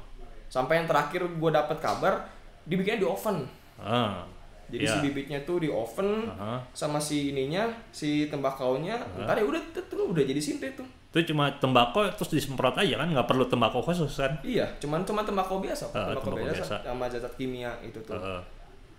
Sampai 0.46 0.80
yang 0.80 0.88
terakhir 0.88 1.20
gue 1.26 1.50
dapet 1.50 1.76
kabar 1.78 2.24
dibikinnya 2.64 2.96
di 2.98 3.06
oven. 3.06 3.44
Ah. 3.76 4.24
Jadi 4.70 4.84
Ya. 4.84 4.92
si 4.92 4.98
bibitnya 5.04 5.38
tuh 5.44 5.60
di 5.60 5.68
oven 5.68 6.24
Aha. 6.28 6.60
sama 6.72 6.96
si 6.96 7.30
ininya, 7.30 7.68
si 7.92 8.26
tembakaunya, 8.32 8.96
ntar 9.20 9.36
ya 9.36 9.44
udah 9.44 9.60
tuh, 9.74 10.10
udah 10.10 10.24
jadi 10.24 10.40
sinte 10.40 10.72
tuh. 10.72 10.86
Itu 11.14 11.30
cuma 11.30 11.46
tembakau 11.62 12.02
terus 12.10 12.32
disemprot 12.32 12.74
aja 12.74 12.98
kan 12.98 13.06
nggak 13.06 13.28
perlu 13.28 13.46
tembakau 13.46 13.78
khusus 13.78 14.10
kan? 14.18 14.34
Iya, 14.42 14.66
cuman 14.82 15.06
cuma 15.06 15.22
tembakau 15.22 15.62
biasa. 15.62 15.92
Ah, 15.94 16.10
tembakau 16.10 16.34
tembakau 16.34 16.42
biasa, 16.42 16.64
biasa. 16.64 16.76
sama 16.82 17.04
zat 17.06 17.34
kimia 17.38 17.70
itu 17.86 17.98
tuh. 18.02 18.18
Heeh. 18.18 18.40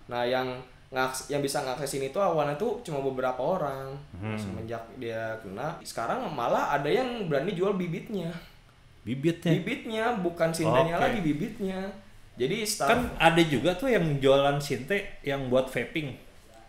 Nah, 0.07 0.23
yang 0.23 0.47
ngaks 0.93 1.27
yang 1.27 1.41
bisa 1.43 1.65
ngakses 1.65 1.97
ini 1.99 2.13
tuh 2.13 2.23
awalnya 2.23 2.55
tuh 2.55 2.79
cuma 2.85 3.03
beberapa 3.03 3.41
orang. 3.41 3.91
Hmm. 4.15 4.37
Semenjak 4.39 4.79
dia 4.95 5.35
kena, 5.43 5.75
sekarang 5.83 6.23
malah 6.31 6.71
ada 6.71 6.87
yang 6.87 7.27
berani 7.27 7.51
jual 7.51 7.75
bibitnya. 7.75 8.31
Bibitnya. 9.03 9.51
Bibitnya 9.59 10.05
bukan 10.17 10.49
sintenya 10.49 10.95
Oke. 10.95 11.03
lagi 11.03 11.19
bibitnya. 11.21 11.81
Jadi 12.35 12.57
start 12.61 12.89
Kan 12.89 12.99
ada 13.15 13.41
juga 13.41 13.71
tuh 13.73 13.87
yang 13.87 14.19
jualan 14.19 14.59
sinte 14.59 15.19
yang 15.21 15.47
buat 15.47 15.67
vaping. 15.67 16.11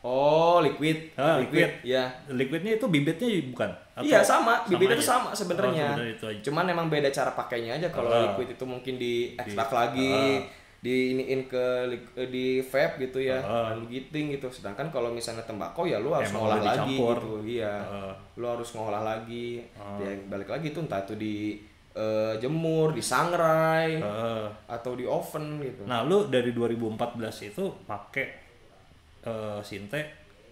Oh, 0.06 0.62
liquid. 0.62 1.10
Ah, 1.18 1.42
liquid. 1.42 1.82
Ya. 1.82 2.06
Liquidnya 2.30 2.78
itu 2.78 2.86
bibitnya 2.86 3.26
bukan? 3.50 3.70
Atau 3.90 4.06
Iya 4.06 4.22
sama, 4.22 4.62
bibitnya 4.62 4.94
itu 4.94 5.02
aja? 5.02 5.18
sama 5.18 5.34
sebenarnya. 5.34 5.98
Oh, 5.98 6.06
itu. 6.06 6.26
Cuman 6.46 6.70
emang 6.70 6.86
beda 6.86 7.10
cara 7.10 7.34
pakainya 7.34 7.74
aja. 7.74 7.90
Kalau 7.90 8.06
Ah. 8.06 8.22
liquid 8.30 8.54
itu 8.54 8.62
mungkin 8.62 8.94
di 8.96 9.34
ekstrak 9.34 9.66
Di- 9.66 9.74
lagi, 9.74 10.14
ah. 10.14 10.46
di 10.78 10.94
iniin 11.10 11.50
ke 11.50 11.66
eh, 12.14 12.28
di 12.30 12.62
vape 12.62 13.02
gitu 13.02 13.18
ya, 13.18 13.42
lalu 13.42 13.98
giting 13.98 14.38
gitu. 14.38 14.46
Sedangkan 14.46 14.94
kalau 14.94 15.10
misalnya 15.10 15.42
tembakau 15.42 15.82
ya 15.82 15.98
lu 15.98 16.14
harus 16.14 16.30
ngolah 16.30 16.62
lagi 16.62 16.94
gitu. 16.94 17.42
Iya. 17.42 17.74
Ah. 17.82 18.14
Lu 18.38 18.46
harus 18.46 18.70
ngolah 18.70 19.02
lagi. 19.02 19.66
Ah. 19.74 19.98
Ya 19.98 20.14
balik 20.30 20.46
lagi 20.46 20.70
tuh 20.70 20.86
entah 20.86 21.02
itu 21.02 21.18
di 21.18 21.58
eh, 21.96 22.34
jemur, 22.36 22.92
disangrai 22.92 23.96
Eh, 23.96 24.46
atau 24.68 24.92
di 24.92 25.02
oven 25.02 25.58
gitu. 25.58 25.82
nah 25.82 26.00
lu 26.00 26.28
dari 26.28 26.52
2014 26.52 26.92
itu 27.46 27.64
pakai 27.82 28.26
eh, 29.22 29.60
sinte 29.60 30.00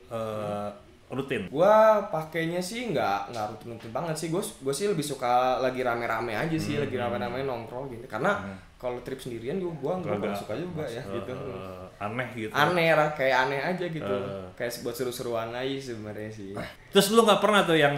eh, 0.06 0.68
rutin 1.06 1.46
Gua 1.46 2.00
pakainya 2.08 2.58
sih 2.58 2.90
nggak 2.90 3.30
nggak 3.30 3.44
rutin-rutin 3.52 3.92
banget 3.92 4.16
sih. 4.16 4.28
Gue 4.28 4.40
gue 4.40 4.74
sih 4.74 4.88
lebih 4.88 5.04
suka 5.04 5.60
lagi 5.60 5.78
rame-rame 5.78 6.32
aja 6.32 6.56
sih, 6.56 6.74
lagi 6.74 6.96
rame-rame 6.96 7.44
nongkrong 7.44 7.86
gitu. 7.88 8.08
Karena 8.08 8.40
kalau 8.74 8.98
trip 9.00 9.16
sendirian 9.16 9.56
juga 9.56 9.76
gua 9.78 9.92
gua 9.94 10.16
kurang 10.16 10.20
Agak 10.26 10.36
suka 10.36 10.54
juga 10.56 10.82
ya 10.82 11.00
mas- 11.00 11.14
gitu. 11.14 11.32
eh, 11.32 11.86
aneh 12.02 12.28
gitu 12.34 12.52
Aneh 12.52 12.90
lah, 12.90 13.08
kayak 13.12 13.36
aneh 13.46 13.60
aja 13.62 13.84
gitu. 13.86 14.14
Eh. 14.18 14.48
Kayak 14.54 14.72
buat 14.82 14.94
seru-seruan 14.94 15.48
aja 15.52 15.76
sebenarnya 15.78 16.30
sih. 16.30 16.50
terus 16.90 17.06
lu 17.10 17.22
nggak 17.22 17.38
pernah 17.38 17.62
tuh 17.62 17.76
yang 17.76 17.94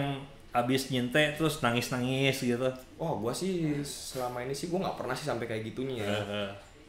abis 0.49 0.89
nyinte 0.89 1.33
terus 1.33 1.59
nangis-nangis 1.59 2.39
gitu 2.39 2.69
Wah, 2.95 3.13
gua 3.13 3.29
sih 3.29 3.77
selama 3.79 4.41
ini 4.41 4.51
sih 4.51 4.67
gua 4.67 4.87
nggak 4.87 4.97
pernah 4.97 5.13
sih 5.13 5.25
sampai 5.25 5.45
kayak 5.45 5.63
gitunya 5.65 6.01
ya. 6.01 6.17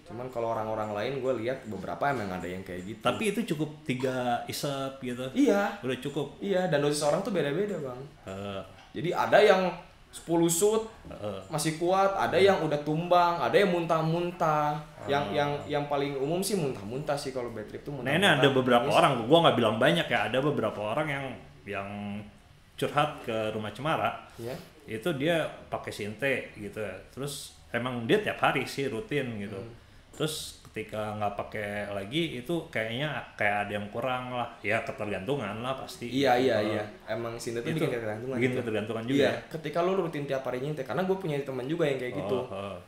Cuman 0.03 0.25
kalau 0.33 0.49
orang-orang 0.51 0.97
lain 0.97 1.13
gue 1.21 1.33
lihat 1.45 1.69
beberapa 1.69 2.09
emang 2.09 2.33
ada 2.33 2.49
yang 2.49 2.65
kayak 2.65 2.81
gitu. 2.83 3.01
tapi 3.05 3.29
itu 3.29 3.45
cukup 3.47 3.69
tiga 3.85 4.41
isep 4.45 4.97
gitu 4.99 5.21
Iya, 5.37 5.77
udah 5.79 5.97
cukup 6.01 6.41
iya 6.41 6.65
dan 6.65 6.81
dosis 6.81 7.05
orang 7.05 7.21
tuh 7.21 7.29
beda-beda 7.29 7.77
bang. 7.77 8.01
Eh, 8.25 8.61
Jadi 8.97 9.13
ada 9.13 9.37
yang 9.37 9.69
10 10.09 10.25
shoot 10.49 10.89
eh, 11.13 11.41
masih 11.53 11.77
kuat, 11.77 12.17
ada 12.17 12.41
yang 12.41 12.57
udah 12.65 12.81
tumbang, 12.81 13.37
ada 13.37 13.53
yang 13.53 13.69
muntah-muntah. 13.69 14.81
Yang 15.05 15.25
yang 15.37 15.51
yang 15.69 15.85
paling 15.85 16.17
umum 16.17 16.41
sih 16.41 16.57
muntah-muntah 16.57 17.13
sih 17.13 17.29
kalau 17.29 17.53
bad 17.53 17.69
trip 17.69 17.85
tuh 17.85 17.93
Nah 17.93 18.01
muntah-muntah. 18.01 18.17
ini 18.17 18.41
ada 18.41 18.49
beberapa 18.49 18.89
Nangis. 18.89 18.97
orang, 18.97 19.13
gua 19.29 19.39
nggak 19.45 19.57
bilang 19.57 19.77
banyak 19.77 20.07
ya, 20.07 20.19
ada 20.25 20.39
beberapa 20.41 20.81
orang 20.87 21.07
yang 21.07 21.25
yang 21.69 21.89
curhat 22.79 23.11
ke 23.23 23.51
rumah 23.51 23.69
cemara, 23.69 24.15
Ya. 24.39 24.55
itu 24.87 25.11
dia 25.13 25.43
pakai 25.67 25.91
sinte 25.91 26.33
gitu 26.55 26.79
ya. 26.79 26.95
Terus 27.11 27.59
emang 27.69 28.07
dia 28.07 28.17
tiap 28.19 28.39
hari 28.39 28.63
sih 28.65 28.87
rutin 28.87 29.37
gitu. 29.37 29.59
Hmm. 29.59 29.75
Terus 30.15 30.57
ketika 30.65 31.17
nggak 31.17 31.35
pakai 31.35 31.69
lagi 31.91 32.39
itu 32.39 32.55
kayaknya 32.69 33.11
kayak 33.35 33.67
ada 33.67 33.73
yang 33.75 33.89
kurang 33.89 34.31
lah, 34.31 34.47
ya 34.61 34.79
ketergantungan 34.81 35.59
lah 35.59 35.75
pasti. 35.75 36.07
Iya 36.07 36.39
iya 36.39 36.57
Eh, 36.57 36.67
iya. 36.71 36.83
Emang 37.09 37.35
sini 37.35 37.59
tuh 37.59 37.67
Itu 37.67 37.83
bikin 37.83 37.91
ketergantungan. 37.91 38.37
bikin 38.37 38.51
gitu. 38.51 38.59
ketergantungan 38.63 39.05
juga 39.05 39.19
Iya. 39.19 39.29
ya? 39.29 39.41
Ketika 39.51 39.79
lu 39.83 39.93
rutin 39.97 40.25
tiap 40.25 40.43
hari 40.43 40.59
nyintek, 40.61 40.87
karena 40.87 41.03
gue 41.03 41.17
punya 41.17 41.35
teman 41.43 41.67
juga 41.67 41.83
yang 41.83 41.99
kayak 41.99 42.15
gitu. 42.15 42.39
Oh, 42.39 42.47
oh. 42.49 42.79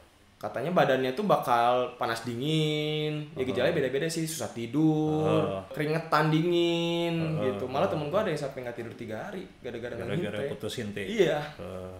Katanya 0.40 0.72
badannya 0.72 1.12
tuh 1.12 1.22
bakal 1.22 1.72
panas 1.94 2.24
dingin 2.24 3.28
ya 3.30 3.44
gejalanya 3.44 3.76
beda-beda 3.76 4.08
sih 4.08 4.24
susah 4.24 4.48
tidur 4.48 5.20
Oh. 5.20 5.60
keringetan 5.68 6.32
dingin 6.32 7.36
Oh. 7.36 7.44
gitu 7.44 7.64
malah 7.66 7.84
temen 7.86 8.08
gua 8.08 8.24
ada 8.24 8.32
yang 8.32 8.40
sampai 8.40 8.64
nggak 8.64 8.72
tidur 8.74 8.94
tiga 8.94 9.20
hari 9.20 9.44
gara-gara 9.60 9.92
Gara-gara 9.92 10.16
nyintek. 10.16 10.48
putus 10.50 10.72
sinte. 10.74 11.04
iya 11.04 11.44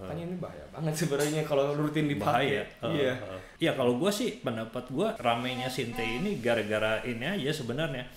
makanya 0.01 0.23
ini 0.25 0.35
bahaya 0.35 0.65
banget 0.67 0.93
sebenarnya 0.97 1.41
kalau 1.43 1.69
rutin 1.71 2.09
dipakai 2.09 2.25
bahaya. 2.49 2.61
Eh, 2.81 2.89
iya. 2.97 3.13
Iya 3.59 3.71
kalau 3.73 3.93
gue 3.95 4.09
sih 4.09 4.41
pendapat 4.41 4.89
gue 4.89 5.07
ramenya 5.15 5.69
sinte 5.69 6.01
ini 6.01 6.41
gara-gara 6.41 6.97
ini 7.03 7.21
aja 7.21 7.53
sebenarnya 7.53 8.09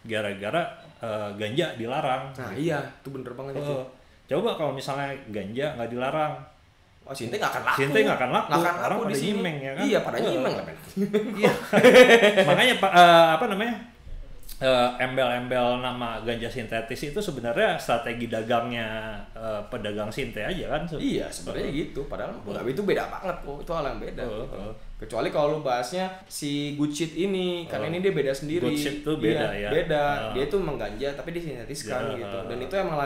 gara-gara 0.00 0.62
eh, 0.98 1.30
ganja 1.34 1.76
dilarang. 1.76 2.32
nah 2.32 2.52
iya 2.54 2.80
itu 2.96 3.08
bener 3.10 3.32
banget 3.32 3.60
itu 3.60 3.72
Eh, 3.72 3.84
coba 4.30 4.54
kalau 4.54 4.70
misalnya 4.70 5.10
ganja 5.26 5.74
nggak 5.74 5.90
dilarang, 5.90 6.32
oh 7.10 7.14
sinte 7.14 7.34
nggak 7.34 7.50
akan 7.50 7.62
laku 7.66 7.78
Sinte 7.82 7.98
nggak 8.00 8.16
akan 8.16 8.30
laku. 8.30 8.46
Nggak 8.46 8.60
akan 8.62 8.74
Orang 8.80 8.96
laku 8.96 9.02
di 9.02 9.10
pada 9.10 9.24
nyimeng, 9.26 9.56
ya 9.58 9.72
kan? 9.74 9.82
iya 9.82 9.98
pada 10.00 10.16
Eh. 10.16 10.22
nyimeng 10.24 10.54
lah 10.54 10.64
men 10.64 10.76
Iya. 11.34 11.52
Makanya 12.48 12.74
eh, 12.78 13.26
apa 13.34 13.44
namanya? 13.46 13.74
eh, 14.60 14.88
embel-embel 15.00 15.80
nama 15.80 16.20
ganja 16.20 16.44
sintetis 16.44 17.00
itu 17.02 17.16
sebenarnya 17.18 17.80
strategi 17.80 18.28
dagangnya 18.28 19.16
eh, 19.32 19.60
pedagang 19.66 20.12
sinte 20.12 20.38
aja 20.38 20.64
kan. 20.70 20.84
Iya 20.94 21.26
sebenarnya 21.26 21.68
gitu 21.72 22.04
padahal 22.04 22.36
nggak 22.38 22.68
itu 22.68 22.82
beda 22.84 23.08
banget 23.08 23.36
kok 23.40 23.56
itu 23.58 23.72
hal 23.72 23.84
yang 23.86 23.98
beda 23.98 24.22
Oh, 24.22 24.44
gitu. 24.44 24.56
oh. 24.60 24.74
kecuali 25.00 25.32
kalau 25.32 25.46
lu 25.50 25.58
bahasnya 25.64 26.04
si 26.28 26.76
shit 26.92 27.16
ini 27.16 27.64
karena 27.64 27.88
Oh. 27.88 27.90
ini 27.90 28.04
dia 28.04 28.12
beda 28.12 28.36
sendiri 28.36 28.68
shit 28.76 29.00
tuh 29.00 29.16
beda 29.16 29.48
Iya, 29.48 29.64
ya? 29.64 29.70
beda 29.72 30.04
Oh. 30.04 30.32
dia 30.36 30.44
tuh 30.44 30.60
mengganja 30.60 31.08
tapi 31.16 31.32
disintetiskan 31.32 32.12
Ya, 32.12 32.20
gitu 32.20 32.36
oh, 32.36 32.44
dan 32.44 32.58
oh. 32.60 32.66
itu 32.68 32.74
emang 32.76 32.96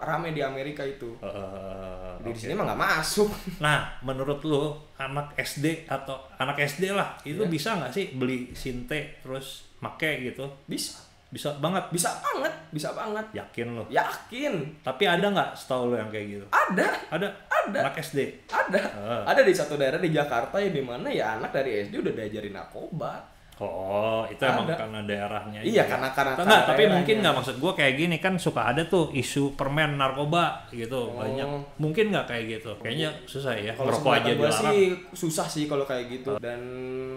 rame 0.00 0.32
di 0.32 0.40
Amerika 0.40 0.80
itu 0.80 1.12
Eh, 1.20 2.11
eh, 2.24 2.30
di 2.30 2.38
sini 2.38 2.52
emang 2.52 2.66
nggak 2.66 2.80
masuk 2.80 3.28
Nah, 3.60 3.78
menurut 4.00 4.38
lu 4.42 4.70
anak 4.96 5.34
SD 5.34 5.86
atau 5.86 6.14
anak 6.34 6.58
SD 6.60 6.90
lah 6.90 7.18
itu 7.22 7.38
Iya. 7.38 7.48
bisa 7.48 7.68
nggak 7.74 7.90
sih 7.90 8.04
beli 8.12 8.50
sinte 8.52 9.18
terus 9.18 9.66
make 9.78 10.06
gitu? 10.22 10.46
bisa 10.64 10.98
Bisa 11.28 11.48
banget. 11.56 11.80
bisa 11.88 12.12
banget 12.20 12.52
bisa 12.68 12.92
banget 12.92 13.24
Yakin 13.32 13.68
lo. 13.72 13.84
yakin 13.88 14.52
Tapi 14.80 15.04
ada 15.04 15.26
nggak 15.26 15.50
setahu 15.54 15.88
lo 15.88 15.96
yang 15.96 16.08
kayak 16.08 16.26
gitu? 16.30 16.46
ada 16.46 16.88
Ada. 17.08 17.28
Ada. 17.48 17.78
Anak 17.82 17.96
SD. 17.98 18.18
ada 18.46 18.80
Ah. 18.92 19.22
ada 19.26 19.40
di 19.40 19.50
satu 19.50 19.74
daerah 19.74 19.96
di 19.96 20.08
Jakarta 20.08 20.56
ya 20.56 20.68
di 20.68 20.80
mana 20.80 21.08
ya 21.08 21.36
anak 21.36 21.50
dari 21.50 21.82
SD 21.82 21.98
udah 21.98 22.12
diajarin 22.12 22.52
narkoba 22.52 23.24
Oh, 23.56 24.24
itu 24.26 24.42
emang 24.42 24.64
Ada. 24.64 24.74
karena 24.74 24.98
daerahnya. 25.04 25.60
Iya, 25.60 25.84
juga. 25.84 25.92
karena- 25.94 26.12
karena- 26.12 26.34
Enggak, 26.34 26.46
karena 26.48 26.68
tapi 26.72 26.82
mungkin 26.88 27.16
nggak 27.20 27.34
maksud 27.36 27.56
gua 27.56 27.72
kayak 27.72 27.94
gini 27.94 28.16
kan 28.16 28.34
suka 28.34 28.62
ada 28.64 28.82
tuh 28.82 29.12
isu 29.12 29.54
permen 29.54 29.94
narkoba 29.94 30.66
gitu 30.70 31.12
Oh. 31.12 31.20
banyak. 31.20 31.46
Mungkin 31.76 32.10
nggak 32.10 32.26
kayak 32.26 32.44
gitu. 32.50 32.72
Kayaknya 32.80 33.12
susah 33.22 33.54
ya. 33.54 33.70
Kalau 33.72 33.92
aja 34.08 34.32
gue 34.32 34.50
sih 34.50 34.78
susah 35.12 35.46
sih 35.46 35.64
kalau 35.66 35.84
kayak 35.84 36.10
gitu. 36.10 36.38
Dan 36.38 36.58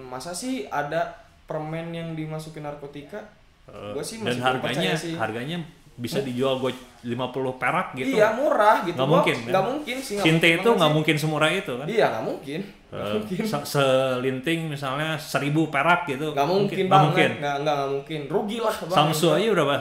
masa 0.06 0.32
sih 0.32 0.66
ada 0.66 1.18
permen 1.44 1.90
yang 1.90 2.14
dimasukin 2.14 2.62
narkotika? 2.62 3.22
Eh, 3.66 3.98
gue 3.98 4.04
sih 4.04 4.22
dan 4.22 4.30
masih 4.30 4.38
belum 4.38 4.46
harganya 4.46 4.92
percaya 4.94 4.96
sih. 4.96 5.14
harganya 5.18 5.58
bisa 5.96 6.20
dijual 6.22 6.60
gue 6.60 6.72
50 7.06 7.22
perak 7.56 7.94
gitu. 7.94 8.18
Iya 8.18 8.34
murah 8.34 8.82
gitu. 8.82 8.98
Gua- 8.98 9.22
mungkin, 9.22 9.36
kan? 9.38 9.48
Nggak 9.48 9.66
mungkin 9.66 9.96
sih. 9.98 10.16
Sinte 10.18 10.48
mungkin 10.48 10.58
itu 10.58 10.70
sih. 10.74 10.92
mungkin 10.92 11.16
semurah 11.16 11.50
itu 11.50 11.74
kan? 11.76 11.86
Iya 11.86 12.06
nggak 12.10 12.26
mungkin. 12.26 12.62
Nggak 12.86 13.02
Eh, 13.02 13.14
mungkin. 13.14 13.44
se- 13.44 13.68
selinting 13.68 14.60
misalnya 14.68 15.10
seribu 15.16 15.68
perak 15.68 16.08
gitu. 16.08 16.32
Nggak 16.32 16.48
mungkin 16.48 16.76
Nggak 16.80 16.90
banget. 16.90 17.06
mungkin. 17.08 17.30
Nggak 17.38 17.56
nggak 17.62 17.78
mungkin. 17.88 18.22
Rugi 18.26 18.58
lah. 18.58 18.76
Samsu 18.88 19.28
aja 19.32 19.48
berapa? 19.52 19.76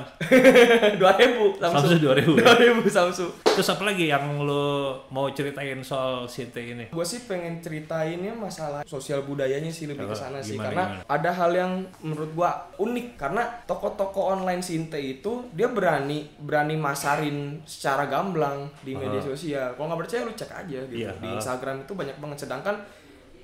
Dua 1.00 1.12
ribu. 1.14 1.44
Samsu 1.56 1.96
2000 1.96 2.10
ya? 2.34 2.42
Dua 2.42 2.54
ribu 2.54 2.80
Samsu. 2.90 3.26
Terus 3.44 3.68
apa 3.70 3.82
lagi 3.84 4.04
yang 4.06 4.24
lo 4.40 4.66
mau 5.08 5.30
ceritain 5.30 5.78
soal 5.80 6.26
Sinte 6.26 6.58
ini? 6.58 6.90
Gue 6.90 7.06
sih 7.06 7.22
pengen 7.22 7.58
ceritainnya 7.58 8.34
masalah 8.34 8.82
sosial 8.84 9.22
budayanya 9.22 9.70
sih 9.70 9.86
lebih 9.86 10.04
ke 10.04 10.16
sana 10.16 10.40
sih 10.40 10.58
karena 10.58 10.98
gimana? 10.98 11.06
ada 11.06 11.30
hal 11.32 11.50
yang 11.52 11.72
menurut 12.00 12.34
gua 12.34 12.50
unik 12.76 13.14
karena 13.16 13.46
toko-toko 13.64 14.32
online 14.32 14.58
Sinte 14.58 14.98
itu 14.98 15.46
dia 15.50 15.68
berani 15.68 16.26
berani 16.36 16.74
masarin 17.14 17.38
secara 17.62 18.10
gamblang 18.10 18.66
di 18.82 18.92
media 18.98 19.22
sosial. 19.22 19.70
Kalau 19.78 19.86
nggak 19.86 20.00
percaya 20.02 20.26
lu 20.26 20.34
cek 20.34 20.50
aja 20.50 20.78
gitu. 20.90 21.06
Iya, 21.06 21.10
Di. 21.22 21.28
Instagram 21.38 21.86
itu 21.86 21.92
banyak 21.94 22.16
banget. 22.18 22.38
Sedangkan 22.42 22.76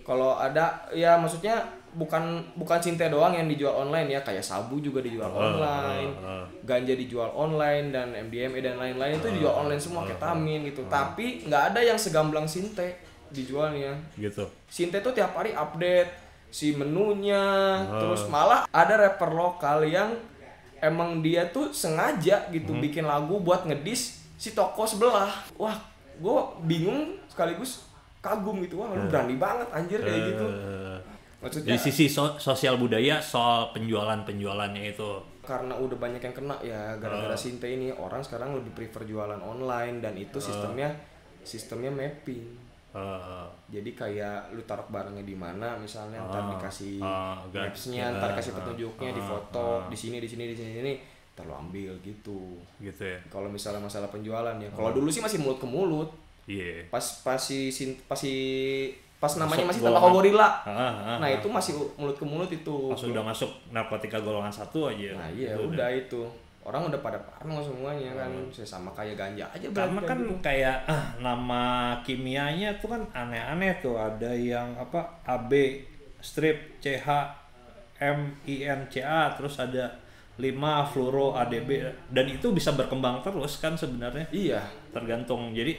kalau 0.03 0.35
ada 0.35 0.91
ya 0.91 1.15
maksudnya 1.15 1.63
bukan 1.95 2.43
bukan 2.59 2.79
Sinte 2.83 3.07
doang 3.07 3.31
yang 3.31 3.47
dijual 3.47 3.87
online 3.87 4.19
ya. 4.19 4.21
Kayak 4.27 4.43
sabu 4.43 4.83
juga 4.83 4.99
dijual 4.99 5.31
online 5.31 6.11
ganja 6.67 6.95
dijual 6.99 7.31
online 7.31 7.95
dan 7.95 8.11
MDMA 8.11 8.59
dan 8.59 8.75
lain-lain 8.77 9.23
itu 9.23 9.29
dijual 9.39 9.55
online 9.67 9.81
semua 9.81 10.03
ketamin 10.03 10.67
gitu. 10.67 10.83
Tapi 10.91 11.47
nggak 11.47 11.75
ada 11.75 11.81
yang 11.81 11.99
segamblang 11.99 12.51
sinte 12.51 12.99
dijualnya. 13.31 13.95
Gitu. 14.19 14.43
sinte 14.67 14.99
tuh 14.99 15.15
tiap 15.15 15.39
hari 15.39 15.55
update 15.55 16.31
si 16.51 16.75
menunya 16.75 17.79
terus 17.95 18.27
malah 18.27 18.67
ada 18.75 18.99
rapper 18.99 19.31
lokal 19.31 19.87
yang 19.87 20.19
emang 20.81 21.21
dia 21.21 21.45
tuh 21.47 21.71
sengaja 21.71 22.49
gitu 22.49 22.71
Hmm. 22.71 22.81
bikin 22.81 23.05
lagu 23.05 23.39
buat 23.39 23.65
ngedis 23.65 24.01
si 24.35 24.51
toko 24.51 24.83
sebelah. 24.83 25.29
Wah 25.55 25.77
gue 26.15 26.39
bingung 26.65 27.17
sekaligus 27.27 27.85
kagum 28.19 28.61
gitu. 28.61 28.79
Wah 28.79 28.91
lu 28.91 29.07
berani 29.07 29.37
banget 29.37 29.69
anjir 29.71 29.99
kayak 29.99 30.23
gitu. 30.27 30.47
Eh, 30.47 30.99
maksudnya 31.39 31.73
Dari 31.73 31.81
sisi 31.83 32.05
so- 32.07 32.37
sosial 32.37 32.77
budaya 32.77 33.17
soal 33.19 33.73
penjualan-penjualannya 33.73 34.85
itu. 34.89 35.11
karena 35.41 35.75
udah 35.75 35.99
banyak 35.99 36.21
yang 36.21 36.31
kena 36.33 36.55
ya 36.63 36.95
gara-gara 36.95 37.33
Ah. 37.33 37.35
Sinte 37.35 37.67
ini 37.67 37.91
orang 37.91 38.23
sekarang 38.23 38.55
lebih 38.55 38.71
prefer 38.71 39.03
jualan 39.03 39.41
online 39.41 39.99
dan 39.99 40.15
itu 40.15 40.39
sistemnya 40.39 40.95
sistemnya 41.43 41.91
mapping 41.91 42.45
Eh, 42.91 43.47
jadi 43.71 43.91
kayak 43.95 44.51
lu 44.51 44.63
taruh 44.67 44.83
barangnya 44.87 45.23
di 45.23 45.39
mana 45.39 45.79
misalnya 45.79 46.19
ntar 46.27 46.43
Ah, 46.43 46.49
dikasih 46.51 46.99
gan- 47.55 47.71
mapsnya 47.71 48.05
ntar 48.19 48.31
ah, 48.31 48.35
kasih 48.35 48.53
petunjuknya 48.53 49.11
di 49.15 49.23
ah, 49.23 49.29
foto 49.31 49.67
ah. 49.79 49.87
di 49.87 49.95
sini 49.95 50.19
di 50.19 50.27
sini 50.27 50.51
di 50.51 50.57
sini 50.59 50.71
ini 50.83 50.95
ntar 51.31 51.47
lu 51.47 51.55
ambil 51.55 51.95
gitu. 52.03 52.59
Gitu 52.83 53.03
ya. 53.07 53.15
kalau 53.31 53.47
misalnya 53.47 53.79
masalah 53.79 54.11
penjualan 54.11 54.59
ya. 54.59 54.67
Kalau 54.75 54.91
dulu 54.91 55.07
sih 55.07 55.23
masih 55.23 55.39
mulut 55.39 55.59
ke 55.59 55.67
mulut 55.67 56.11
Iya. 56.51 56.91
pas 56.91 57.05
pas 57.23 57.39
si 57.39 57.71
pas 58.11 58.19
si 58.19 58.35
pas 59.23 59.31
namanya 59.37 59.63
Masuk 59.63 59.71
masih 59.71 59.83
tembakau 59.87 60.11
gorila. 60.17 60.49
Ah, 60.67 60.73
ah, 60.75 61.17
nah 61.23 61.29
ah. 61.29 61.39
itu 61.39 61.47
masih 61.47 61.73
mulut 61.95 62.17
ke 62.19 62.25
mulut 62.27 62.51
itu. 62.51 62.75
Pas 62.91 63.03
udah 63.07 63.23
masuk 63.23 63.51
narkotika 63.71 64.19
golongan 64.19 64.51
satu 64.51 64.91
aja. 64.91 65.15
Nah 65.15 65.31
iya 65.31 65.55
udah 65.55 65.87
itu 65.95 66.27
orang 66.61 66.93
udah 66.93 67.01
pada 67.01 67.17
parno 67.25 67.57
semuanya 67.65 68.13
kan 68.13 68.31
Saya 68.53 68.69
sama 68.69 68.93
kayak 68.93 69.17
ganja 69.17 69.49
aja 69.49 69.67
Hmm. 69.67 69.77
Karena 69.77 70.01
kan 70.05 70.19
kayak 70.19 70.29
gitu. 70.29 70.45
kayak 70.45 70.77
ah, 70.87 71.05
nama 71.19 71.63
kimianya 72.05 72.71
tuh 72.79 72.89
kan 72.93 73.03
aneh-aneh 73.17 73.81
tuh. 73.81 73.97
Ada 73.97 74.31
yang 74.37 74.77
apa 74.77 75.25
AB 75.25 75.53
strip 76.21 76.77
CH 76.85 77.09
MINCA 78.01 79.37
terus 79.37 79.61
ada 79.61 79.93
5 80.41 80.49
fluoro 80.89 81.37
ADB 81.37 81.85
dan 82.09 82.25
itu 82.25 82.49
bisa 82.49 82.73
berkembang 82.73 83.21
terus 83.21 83.61
kan 83.61 83.77
sebenarnya 83.77 84.25
iya 84.33 84.65
tergantung. 84.89 85.53
Jadi 85.53 85.77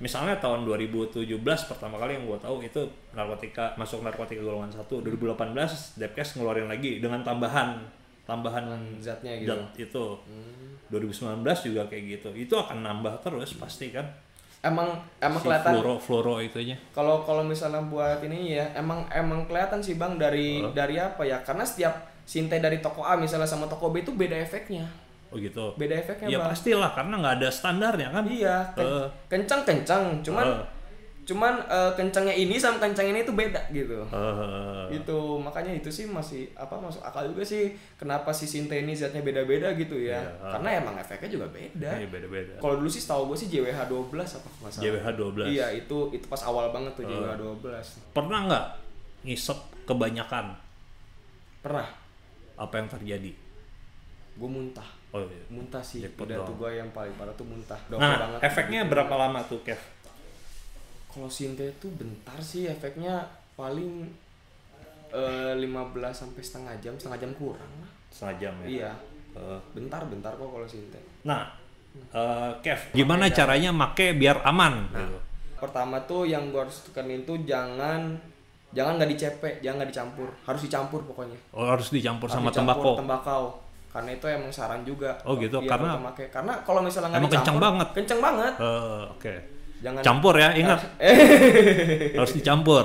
misalnya 0.00 0.38
tahun 0.40 0.64
2017 0.64 1.28
pertama 1.44 2.00
kali 2.00 2.16
yang 2.16 2.24
gue 2.24 2.38
tahu 2.40 2.64
itu 2.64 2.80
narkotika 3.12 3.74
masuk 3.76 4.00
narkotika 4.00 4.40
golongan 4.40 4.70
satu 4.72 5.04
2018 5.04 5.98
Depkes 6.00 6.38
ngeluarin 6.38 6.70
lagi 6.70 7.02
dengan 7.02 7.20
tambahan 7.20 7.82
tambahan 8.28 8.68
zatnya 9.00 9.40
gitu. 9.40 9.48
zat 9.48 9.64
itu. 9.80 10.04
2019 10.88 11.44
juga 11.64 11.82
kayak 11.84 12.04
gitu. 12.14 12.28
Itu 12.34 12.54
akan 12.54 12.80
nambah 12.80 13.20
terus 13.20 13.56
pasti 13.56 13.88
kan. 13.88 14.04
Emang 14.58 14.90
emang 15.18 15.38
si 15.38 15.46
kelihatan 15.46 15.70
fluoro 15.72 15.94
fluoro 15.96 16.34
itunya. 16.38 16.74
Kalau 16.90 17.22
kalau 17.22 17.40
misalnya 17.40 17.78
buat 17.80 18.18
ini 18.20 18.58
ya 18.58 18.66
emang 18.74 19.06
emang 19.08 19.46
kelihatan 19.46 19.78
sih 19.78 19.94
bang 19.94 20.18
dari 20.18 20.60
dari 20.72 20.98
apa 20.98 21.22
ya? 21.22 21.38
Karena 21.40 21.62
setiap 21.62 21.94
sinte 22.22 22.58
dari 22.58 22.78
toko 22.78 23.00
A 23.00 23.14
misalnya 23.14 23.46
sama 23.46 23.64
toko 23.64 23.88
B 23.88 24.02
itu 24.02 24.10
beda 24.12 24.34
efeknya. 24.34 24.84
Oh 25.28 25.36
gitu. 25.36 25.76
Beda 25.76 25.94
efeknya 25.94 26.26
ya 26.26 26.38
bang. 26.40 26.50
pastilah 26.50 26.90
karena 26.90 27.14
nggak 27.16 27.34
ada 27.38 27.48
standarnya 27.48 28.08
kan. 28.10 28.24
Iya 28.26 28.56
ken- 28.74 28.88
Eh. 28.88 29.06
kencang 29.28 29.62
kencang 29.62 30.02
cuman 30.20 30.44
Eh. 30.44 30.62
Cuman 31.28 31.60
eh, 31.68 31.92
kencangnya 31.92 32.32
ini 32.32 32.56
sama 32.56 32.80
kencang 32.80 33.12
ini 33.12 33.20
itu 33.20 33.36
beda 33.36 33.60
gitu. 33.68 34.00
Eh, 34.08 34.96
itu 34.96 35.18
makanya 35.36 35.76
itu 35.76 35.92
sih 35.92 36.08
masih 36.08 36.48
apa 36.56 36.72
masuk 36.80 37.04
akal 37.04 37.28
juga 37.28 37.44
sih 37.44 37.76
kenapa 38.00 38.32
si 38.32 38.48
sinte 38.48 38.72
ini 38.72 38.96
zatnya 38.96 39.20
beda-beda 39.20 39.76
gitu 39.76 40.00
ya. 40.00 40.24
Iya. 40.24 40.56
karena 40.56 40.68
emang 40.80 40.96
efeknya 40.96 41.28
juga 41.36 41.46
beda. 41.52 42.00
Iya 42.00 42.08
beda-beda. 42.08 42.56
Kalau 42.56 42.80
dulu 42.80 42.88
sih 42.88 43.04
tahu 43.04 43.28
gue 43.28 43.36
sih 43.36 43.52
JWH 43.52 43.92
12 43.92 44.08
apa 44.40 44.48
nggak 44.48 44.72
salah. 44.72 44.84
JWH 44.88 45.06
12 45.44 45.52
iya 45.52 45.66
itu 45.76 45.98
itu 46.16 46.24
pas 46.32 46.40
awal 46.48 46.72
banget 46.72 46.96
tuh 46.96 47.04
JWH 47.04 47.36
Oh. 47.36 47.60
12 47.60 48.16
pernah 48.16 48.40
nggak 48.48 48.66
ngisep 49.28 49.58
kebanyakan? 49.84 50.56
Pernah. 51.60 51.88
Apa 52.56 52.74
yang 52.80 52.88
terjadi? 52.88 53.32
Gue 54.38 54.48
muntah. 54.48 54.86
Oh 55.08 55.24
iya. 55.24 55.40
muntah 55.48 55.80
sih. 55.80 56.04
Jackpot 56.04 56.28
udah 56.28 56.44
tuh 56.44 56.52
dong. 56.52 56.58
gue 56.64 56.70
yang 56.76 56.88
paling 56.92 57.12
parah 57.16 57.32
tuh 57.32 57.48
muntah. 57.48 57.80
Dokter 57.88 58.04
nah 58.04 58.16
banget. 58.16 58.40
efeknya 58.44 58.80
berapa 58.84 59.14
lama 59.16 59.40
tuh 59.48 59.60
Kev 59.64 59.80
kalau 61.08 61.26
sinte 61.26 61.64
tuh 61.76 61.90
bentar 61.92 62.36
sih 62.38 62.64
efeknya 62.64 63.24
paling 63.54 64.06
eh, 65.08 65.54
15 65.54 65.64
sampai 66.10 66.40
setengah 66.40 66.74
jam 66.78 66.94
setengah 66.94 67.18
jam 67.18 67.32
kurang. 67.34 67.72
Lah 67.78 67.90
setengah 68.08 68.34
jam 68.38 68.52
ya? 68.60 68.66
Iya. 68.66 68.92
Eh, 69.34 69.58
bentar 69.72 70.02
bentar 70.04 70.32
kok 70.32 70.48
kalau 70.48 70.64
sinte 70.64 70.98
nah 71.20 71.44
eh, 72.10 72.50
Kev 72.58 72.80
gimana 72.92 73.28
caranya 73.28 73.70
make 73.70 74.14
biar 74.14 74.40
aman? 74.42 74.88
Nah. 74.88 75.00
gitu? 75.00 75.18
pertama 75.58 75.98
tuh 76.04 76.22
yang 76.22 76.48
gue 76.48 76.60
harus 76.60 76.86
tekenin 76.86 77.26
tuh 77.26 77.34
jangan 77.42 78.14
jangan 78.70 78.94
nggak 78.94 79.10
dicepek 79.10 79.54
jangan 79.58 79.82
nggak 79.82 79.90
dicampur. 79.90 80.28
Harus 80.44 80.62
dicampur 80.62 81.00
pokoknya. 81.02 81.34
Oh 81.50 81.66
harus 81.66 81.90
dicampur 81.90 82.30
sama 82.30 82.46
Harus 82.46 82.62
dicampur 82.62 82.74
tembakau? 82.78 82.94
tembakau. 82.94 83.44
Karena 83.88 84.10
itu 84.12 84.26
emang 84.28 84.52
saran 84.52 84.84
juga. 84.84 85.10
Oh, 85.24 85.34
gitu. 85.34 85.58
Iya, 85.58 85.66
Karena- 85.66 85.96
karena 86.30 86.52
kalau 86.62 86.84
misalnya 86.84 87.08
nggak 87.10 87.18
Emang 87.18 87.32
kencang 87.32 87.42
dicampur, 87.56 87.64
banget. 87.66 87.88
kenceng 87.96 88.20
banget. 88.20 88.52
Eh, 88.54 89.02
oke 89.10 89.34
jangan 89.80 90.00
campur 90.00 90.34
ya 90.34 90.50
ingat. 90.52 90.80
Harus 92.14 92.32
dicampur. 92.38 92.84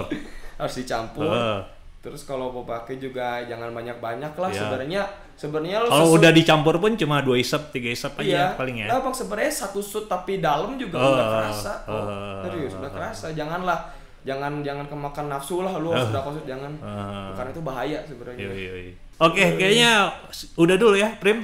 Harus 0.55 0.75
dicampur. 0.75 1.25
Eh, 1.25 1.59
terus 1.99 2.23
kalau 2.23 2.49
mau 2.49 2.63
pakai 2.63 2.97
juga 2.97 3.41
jangan 3.41 3.71
banyak 3.71 3.97
banyak 3.97 4.33
lah. 4.33 4.49
Iya. 4.49 4.59
sebenarnya 4.59 5.01
sebenarnya 5.33 5.77
lo 5.79 5.87
kalau 5.87 6.05
sesut- 6.05 6.17
udah 6.19 6.31
dicampur 6.31 6.75
pun 6.77 6.91
cuma 6.93 7.19
dua 7.19 7.35
isep 7.35 7.71
tiga 7.71 7.89
aja 7.89 8.09
iya. 8.21 8.45
paling 8.53 8.75
ya. 8.77 8.87
Lah, 8.87 8.99
bang 8.99 9.15
sebenarnya 9.15 9.49
satu 9.49 9.79
shoot 9.79 10.05
tapi 10.05 10.37
dalam 10.37 10.75
juga 10.75 10.95
Oh, 10.95 11.11
udah 11.11 11.25
kerasa 11.31 11.73
kok. 11.81 11.91
Eh, 11.91 12.41
serius 12.43 12.73
udah 12.75 12.91
kerasa. 12.91 13.25
Janganlah 13.31 13.79
jangan 14.23 14.61
jangan 14.61 14.85
kemakan 14.85 15.27
nafsu 15.27 15.61
lah 15.61 15.75
lu 15.75 15.89
harus 15.89 16.07
udah 16.07 16.21
konsumsi 16.21 16.47
jangan. 16.47 16.71
Eh. 16.75 17.31
karena 17.33 17.49
itu 17.49 17.61
bahaya 17.61 17.99
sebenarnya. 18.01 18.39
Iya, 18.41 18.53
iya, 18.53 18.73
iya. 18.83 18.93
Oke, 19.15 19.43
kayaknya 19.55 19.91
s- 20.27 20.51
udah 20.53 20.75
dulu 20.75 20.95
ya, 20.95 21.09
Prim. 21.17 21.41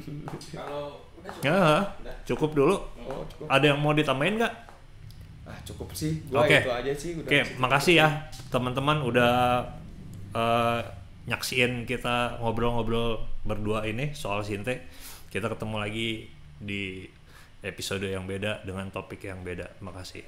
kalau 0.52 0.98
Ya, 1.38 1.86
cukup 2.24 2.50
dulu. 2.50 2.74
oh 3.00 3.22
cukup. 3.24 3.46
Ada 3.46 3.70
yang 3.70 3.78
mau 3.78 3.94
ditambahin 3.94 4.42
nggak? 4.42 4.54
Ah 5.42 5.58
cukup 5.66 5.90
sih 5.90 6.22
gua 6.30 6.46
Oke. 6.46 6.62
itu 6.62 6.70
aja 6.70 6.92
sih 6.94 7.10
udah 7.18 7.28
Oke, 7.28 7.40
sih. 7.42 7.58
makasih 7.58 7.94
ya 7.98 8.08
teman-teman 8.54 9.02
udah 9.02 9.66
eh, 10.32 10.80
nyaksiin 11.26 11.86
kita 11.86 12.42
ngobrol-ngobrol 12.42 13.22
berdua 13.46 13.86
ini 13.86 14.14
soal 14.14 14.42
Sinte. 14.42 14.82
Kita 15.30 15.48
ketemu 15.48 15.76
lagi 15.78 16.28
di 16.58 17.06
episode 17.62 18.04
yang 18.06 18.26
beda 18.26 18.66
dengan 18.66 18.90
topik 18.90 19.22
yang 19.22 19.40
beda. 19.46 19.70
Makasih. 19.80 20.26